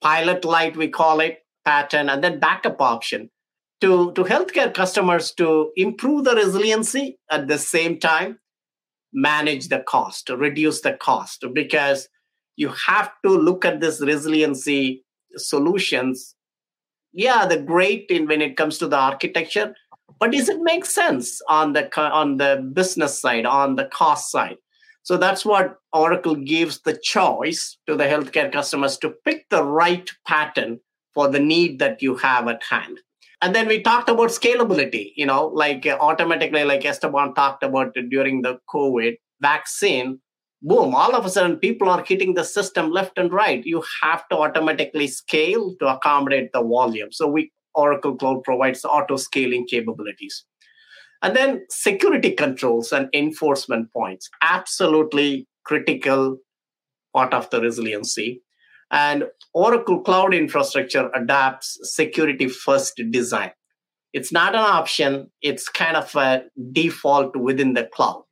pilot 0.00 0.44
light, 0.44 0.76
we 0.76 0.88
call 0.88 1.20
it 1.20 1.38
pattern, 1.64 2.08
and 2.08 2.22
then 2.24 2.40
backup 2.40 2.80
option 2.80 3.30
to, 3.80 4.12
to 4.12 4.24
healthcare 4.24 4.72
customers 4.72 5.32
to 5.32 5.70
improve 5.76 6.24
the 6.24 6.34
resiliency 6.34 7.18
at 7.30 7.48
the 7.48 7.58
same 7.58 7.98
time 7.98 8.38
manage 9.12 9.68
the 9.68 9.80
cost, 9.80 10.28
reduce 10.30 10.82
the 10.82 10.92
cost, 10.92 11.44
because 11.52 12.08
you 12.56 12.72
have 12.86 13.10
to 13.24 13.30
look 13.30 13.64
at 13.64 13.80
this 13.80 14.00
resiliency 14.00 15.04
solutions. 15.36 16.34
Yeah, 17.12 17.46
the 17.46 17.60
great 17.60 18.06
in 18.08 18.26
when 18.26 18.40
it 18.40 18.56
comes 18.56 18.78
to 18.78 18.88
the 18.88 18.96
architecture, 18.96 19.74
but 20.18 20.32
does 20.32 20.48
it 20.48 20.60
make 20.60 20.84
sense 20.84 21.40
on 21.48 21.72
the 21.72 21.90
on 22.00 22.36
the 22.36 22.70
business 22.72 23.20
side, 23.20 23.46
on 23.46 23.76
the 23.76 23.86
cost 23.86 24.30
side? 24.30 24.58
So 25.02 25.16
that's 25.16 25.44
what 25.44 25.76
Oracle 25.92 26.34
gives 26.34 26.80
the 26.80 26.98
choice 27.02 27.78
to 27.86 27.96
the 27.96 28.04
healthcare 28.04 28.52
customers 28.52 28.98
to 28.98 29.14
pick 29.24 29.48
the 29.50 29.64
right 29.64 30.08
pattern 30.26 30.80
for 31.14 31.28
the 31.28 31.40
need 31.40 31.78
that 31.78 32.02
you 32.02 32.16
have 32.16 32.48
at 32.48 32.62
hand. 32.62 33.00
And 33.42 33.54
then 33.54 33.66
we 33.66 33.80
talked 33.80 34.10
about 34.10 34.28
scalability, 34.28 35.12
you 35.16 35.24
know, 35.24 35.46
like 35.46 35.86
uh, 35.86 35.96
automatically, 35.98 36.64
like 36.64 36.84
Esteban 36.84 37.34
talked 37.34 37.62
about 37.62 37.94
during 38.10 38.42
the 38.42 38.58
COVID 38.72 39.16
vaccine, 39.40 40.20
boom, 40.60 40.94
all 40.94 41.14
of 41.14 41.24
a 41.24 41.30
sudden 41.30 41.56
people 41.56 41.88
are 41.88 42.04
hitting 42.06 42.34
the 42.34 42.44
system 42.44 42.90
left 42.90 43.18
and 43.18 43.32
right. 43.32 43.64
You 43.64 43.82
have 44.02 44.28
to 44.28 44.36
automatically 44.36 45.08
scale 45.08 45.74
to 45.80 45.88
accommodate 45.88 46.52
the 46.52 46.62
volume. 46.62 47.12
So 47.12 47.28
we 47.28 47.50
Oracle 47.74 48.16
Cloud 48.16 48.42
provides 48.42 48.84
auto 48.84 49.16
scaling 49.16 49.66
capabilities. 49.66 50.44
And 51.22 51.36
then 51.36 51.66
security 51.68 52.32
controls 52.32 52.92
and 52.92 53.08
enforcement 53.12 53.92
points, 53.92 54.30
absolutely 54.42 55.46
critical 55.64 56.38
part 57.14 57.34
of 57.34 57.50
the 57.50 57.60
resiliency. 57.60 58.42
And 58.90 59.24
Oracle 59.54 60.00
Cloud 60.00 60.34
Infrastructure 60.34 61.10
adapts 61.14 61.78
security 61.82 62.48
first 62.48 63.00
design. 63.10 63.52
It's 64.12 64.32
not 64.32 64.54
an 64.54 64.60
option, 64.60 65.30
it's 65.40 65.68
kind 65.68 65.96
of 65.96 66.14
a 66.16 66.42
default 66.72 67.36
within 67.36 67.74
the 67.74 67.84
cloud. 67.84 68.24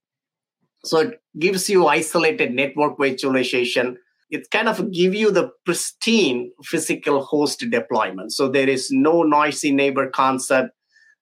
So 0.84 1.00
it 1.00 1.20
gives 1.38 1.68
you 1.68 1.86
isolated 1.86 2.52
network 2.52 2.98
virtualization. 2.98 3.96
It 4.30 4.50
kind 4.50 4.68
of 4.68 4.92
give 4.92 5.14
you 5.14 5.30
the 5.30 5.50
pristine 5.64 6.50
physical 6.64 7.22
host 7.22 7.64
deployment. 7.70 8.32
So 8.32 8.48
there 8.48 8.68
is 8.68 8.88
no 8.90 9.22
noisy 9.22 9.72
neighbor 9.72 10.10
concept. 10.10 10.70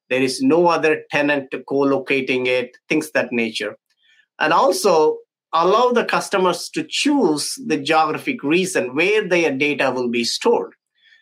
There 0.09 0.23
is 0.23 0.41
no 0.41 0.69
other 0.69 1.03
tenant 1.11 1.55
co-locating 1.69 2.47
it, 2.47 2.77
things 2.89 3.11
that 3.13 3.33
nature. 3.33 3.77
And 4.39 4.53
also 4.53 5.19
allow 5.53 5.91
the 5.93 6.05
customers 6.05 6.69
to 6.71 6.85
choose 6.89 7.55
the 7.67 7.79
geographic 7.79 8.43
reason 8.43 8.95
where 8.95 9.27
their 9.27 9.53
data 9.53 9.91
will 9.91 10.11
be 10.11 10.25
stored. 10.25 10.73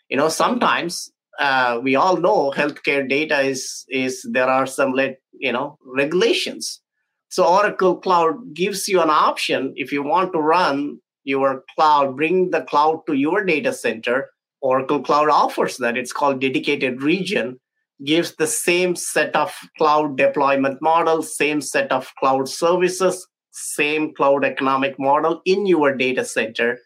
You 0.09 0.17
know, 0.17 0.29
sometimes 0.29 1.11
uh, 1.39 1.79
we 1.81 1.95
all 1.95 2.17
know 2.17 2.51
healthcare 2.51 3.07
data 3.07 3.41
is 3.41 3.85
is 3.89 4.27
there 4.31 4.47
are 4.47 4.65
some 4.65 4.93
let 4.93 5.17
you 5.33 5.51
know 5.51 5.77
regulations. 5.85 6.81
So 7.29 7.45
Oracle 7.45 7.97
Cloud 7.97 8.53
gives 8.53 8.87
you 8.87 9.01
an 9.01 9.09
option 9.09 9.73
if 9.75 9.91
you 9.91 10.03
want 10.03 10.31
to 10.33 10.39
run 10.39 10.99
your 11.23 11.63
cloud, 11.75 12.15
bring 12.15 12.51
the 12.51 12.61
cloud 12.61 13.01
to 13.07 13.13
your 13.13 13.43
data 13.43 13.73
center. 13.73 14.29
Oracle 14.61 15.01
Cloud 15.01 15.29
offers 15.29 15.77
that. 15.77 15.97
It's 15.97 16.13
called 16.13 16.39
dedicated 16.39 17.01
region 17.01 17.59
gives 18.03 18.35
the 18.35 18.47
same 18.47 18.95
set 18.95 19.35
of 19.35 19.53
cloud 19.77 20.17
deployment 20.17 20.81
models, 20.81 21.35
same 21.35 21.61
set 21.61 21.91
of 21.91 22.13
cloud 22.19 22.49
services, 22.49 23.27
same 23.51 24.13
cloud 24.13 24.43
economic 24.43 24.99
model 24.99 25.41
in 25.45 25.65
your 25.65 25.95
data 25.95 26.25
center 26.25 26.79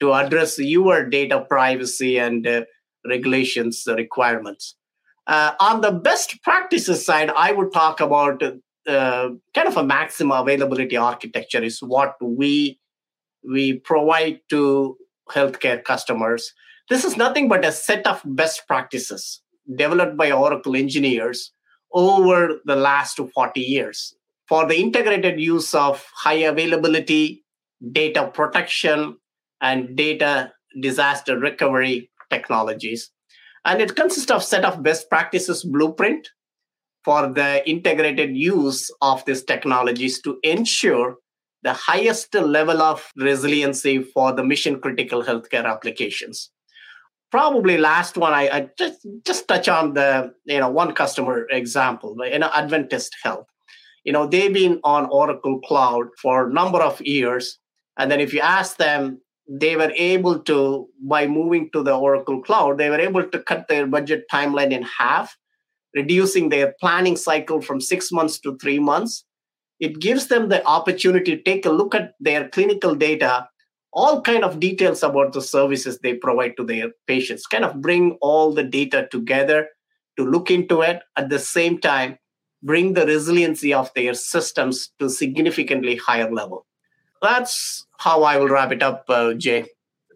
to 0.00 0.12
address 0.12 0.58
your 0.58 1.04
data 1.08 1.44
privacy 1.48 2.18
and 2.18 2.46
uh, 2.46 2.64
regulations 3.06 3.84
requirements. 3.86 4.76
Uh, 5.26 5.52
on 5.60 5.80
the 5.82 5.92
best 5.92 6.42
practices 6.42 7.04
side, 7.04 7.30
I 7.36 7.52
would 7.52 7.72
talk 7.72 8.00
about 8.00 8.42
uh, 8.42 9.28
kind 9.54 9.68
of 9.68 9.76
a 9.76 9.84
maximum 9.84 10.36
availability 10.40 10.96
architecture 10.96 11.62
is 11.62 11.80
what 11.80 12.16
we 12.20 12.80
we 13.48 13.78
provide 13.78 14.40
to 14.50 14.96
healthcare 15.30 15.82
customers. 15.82 16.52
This 16.88 17.04
is 17.04 17.16
nothing 17.16 17.48
but 17.48 17.64
a 17.64 17.72
set 17.72 18.06
of 18.06 18.20
best 18.24 18.66
practices 18.66 19.40
developed 19.76 20.16
by 20.16 20.30
Oracle 20.30 20.76
engineers 20.76 21.52
over 21.92 22.60
the 22.64 22.76
last 22.76 23.18
40 23.34 23.60
years 23.60 24.14
for 24.48 24.66
the 24.66 24.76
integrated 24.76 25.40
use 25.40 25.74
of 25.74 26.04
high 26.14 26.42
availability, 26.52 27.44
data 27.92 28.30
protection, 28.32 29.16
and 29.60 29.96
data 29.96 30.52
disaster 30.80 31.38
recovery 31.38 32.10
technologies. 32.30 33.10
And 33.64 33.80
it 33.80 33.94
consists 33.94 34.30
of 34.30 34.42
set 34.42 34.64
of 34.64 34.82
best 34.82 35.08
practices 35.08 35.64
blueprint 35.64 36.28
for 37.04 37.32
the 37.32 37.68
integrated 37.68 38.36
use 38.36 38.90
of 39.00 39.24
these 39.24 39.42
technologies 39.42 40.20
to 40.22 40.38
ensure 40.42 41.16
the 41.62 41.72
highest 41.72 42.34
level 42.34 42.80
of 42.82 43.10
resiliency 43.16 44.02
for 44.02 44.32
the 44.32 44.44
mission 44.44 44.80
critical 44.80 45.22
healthcare 45.22 45.64
applications 45.64 46.50
probably 47.30 47.78
last 47.78 48.16
one 48.16 48.32
I, 48.32 48.48
I, 48.48 48.68
just 48.78 49.06
just 49.24 49.48
touch 49.48 49.68
on 49.68 49.94
the 49.94 50.32
you 50.44 50.58
know 50.58 50.68
one 50.68 50.92
customer 50.92 51.46
example 51.50 52.16
you 52.24 52.38
know 52.38 52.50
adventist 52.54 53.16
health 53.22 53.46
you 54.04 54.12
know 54.12 54.26
they've 54.26 54.52
been 54.52 54.80
on 54.84 55.06
oracle 55.06 55.60
cloud 55.60 56.06
for 56.20 56.48
a 56.48 56.52
number 56.52 56.78
of 56.78 57.00
years 57.00 57.58
and 57.98 58.10
then 58.10 58.20
if 58.20 58.32
you 58.32 58.40
ask 58.40 58.76
them 58.76 59.20
they 59.48 59.74
were 59.76 59.92
able 59.96 60.38
to 60.38 60.86
by 61.02 61.26
moving 61.26 61.70
to 61.72 61.82
the 61.82 61.94
oracle 61.94 62.42
cloud 62.42 62.78
they 62.78 62.90
were 62.90 63.00
able 63.00 63.24
to 63.24 63.38
cut 63.40 63.66
their 63.68 63.86
budget 63.86 64.24
timeline 64.32 64.72
in 64.72 64.82
half 64.82 65.36
reducing 65.94 66.48
their 66.48 66.74
planning 66.80 67.16
cycle 67.16 67.60
from 67.60 67.80
six 67.80 68.12
months 68.12 68.38
to 68.40 68.56
three 68.58 68.78
months. 68.78 69.24
It 69.78 69.98
gives 69.98 70.28
them 70.28 70.48
the 70.48 70.64
opportunity 70.64 71.36
to 71.36 71.42
take 71.42 71.64
a 71.64 71.70
look 71.70 71.94
at 71.94 72.12
their 72.20 72.48
clinical 72.48 72.94
data 72.94 73.48
all 73.92 74.20
kind 74.22 74.44
of 74.44 74.60
details 74.60 75.02
about 75.02 75.32
the 75.32 75.42
services 75.42 75.98
they 75.98 76.14
provide 76.14 76.56
to 76.56 76.64
their 76.64 76.90
patients 77.06 77.46
kind 77.46 77.64
of 77.64 77.80
bring 77.80 78.12
all 78.20 78.52
the 78.52 78.62
data 78.62 79.08
together 79.10 79.68
to 80.16 80.24
look 80.24 80.50
into 80.50 80.80
it. 80.82 81.00
At 81.16 81.28
the 81.28 81.38
same 81.38 81.78
time 81.78 82.18
bring 82.62 82.92
the 82.94 83.06
resiliency 83.06 83.72
of 83.72 83.92
their 83.94 84.14
systems 84.14 84.90
to 84.98 85.08
significantly 85.08 85.96
higher 85.96 86.30
level. 86.30 86.66
That's 87.22 87.86
how 87.98 88.22
i 88.22 88.36
will 88.36 88.48
wrap 88.48 88.72
it 88.72 88.82
up 88.82 89.04
uh, 89.08 89.34
jay. 89.34 89.66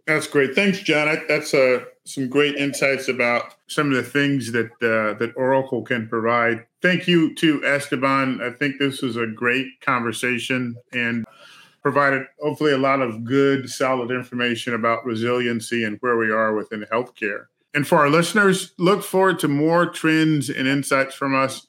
That's 0.06 0.26
great. 0.26 0.54
Thanks 0.54 0.80
john. 0.80 1.18
That's 1.28 1.54
uh, 1.54 1.84
some 2.04 2.28
great 2.28 2.56
insights 2.56 3.08
about 3.08 3.54
some 3.66 3.90
of 3.90 3.96
the 3.96 4.02
things 4.02 4.52
that 4.52 4.70
uh, 4.82 5.18
that 5.18 5.32
oracle 5.36 5.82
can 5.82 6.08
provide. 6.08 6.66
Thank 6.82 7.08
you 7.08 7.34
to 7.36 7.64
esteban. 7.64 8.40
I 8.42 8.50
think 8.50 8.78
this 8.78 9.02
was 9.02 9.16
a 9.16 9.26
great 9.26 9.66
conversation 9.80 10.76
and 10.92 11.24
provided 11.84 12.22
hopefully 12.40 12.72
a 12.72 12.78
lot 12.78 13.02
of 13.02 13.24
good, 13.24 13.68
solid 13.68 14.10
information 14.10 14.72
about 14.72 15.04
resiliency 15.04 15.84
and 15.84 15.98
where 16.00 16.16
we 16.16 16.30
are 16.30 16.54
within 16.54 16.86
healthcare. 16.90 17.44
And 17.74 17.86
for 17.86 17.98
our 17.98 18.08
listeners, 18.08 18.72
look 18.78 19.04
forward 19.04 19.38
to 19.40 19.48
more 19.48 19.84
trends 19.84 20.48
and 20.48 20.66
insights 20.66 21.14
from 21.14 21.34
us 21.34 21.66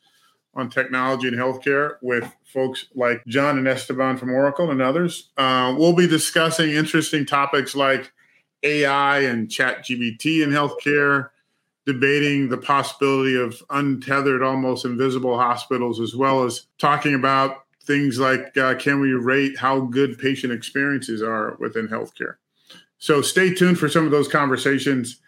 on 0.53 0.69
technology 0.69 1.27
and 1.27 1.35
healthcare 1.35 1.95
with 2.01 2.33
folks 2.45 2.85
like 2.95 3.25
John 3.27 3.57
and 3.57 3.67
Esteban 3.67 4.15
from 4.15 4.31
Oracle 4.31 4.71
and 4.71 4.81
others. 4.81 5.31
Uh, 5.35 5.75
we'll 5.77 5.91
be 5.91 6.07
discussing 6.07 6.71
interesting 6.71 7.25
topics 7.25 7.75
like 7.75 8.13
AI 8.63 9.19
and 9.19 9.49
ChatGPT 9.49 10.41
in 10.41 10.49
healthcare, 10.51 11.31
debating 11.85 12.47
the 12.47 12.57
possibility 12.57 13.35
of 13.35 13.61
untethered, 13.69 14.41
almost 14.41 14.85
invisible 14.85 15.37
hospitals, 15.37 15.99
as 15.99 16.15
well 16.15 16.45
as 16.45 16.67
talking 16.79 17.15
about 17.15 17.64
things 17.85 18.19
like 18.19 18.55
uh, 18.57 18.75
can 18.75 18.99
we 18.99 19.13
rate 19.13 19.57
how 19.57 19.81
good 19.81 20.17
patient 20.17 20.51
experiences 20.51 21.21
are 21.21 21.55
within 21.59 21.87
healthcare? 21.87 22.35
So 22.97 23.21
stay 23.21 23.53
tuned 23.53 23.77
for 23.77 23.89
some 23.89 24.05
of 24.05 24.11
those 24.11 24.27
conversations. 24.27 25.21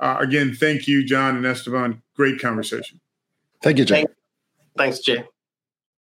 Uh, 0.00 0.16
again, 0.20 0.54
thank 0.54 0.88
you, 0.88 1.04
John 1.04 1.36
and 1.36 1.46
Esteban. 1.46 2.02
Great 2.16 2.40
conversation. 2.40 3.00
Thank 3.62 3.78
you, 3.78 3.84
Jay. 3.84 4.06
Thanks, 4.76 5.00
Jay. 5.00 5.24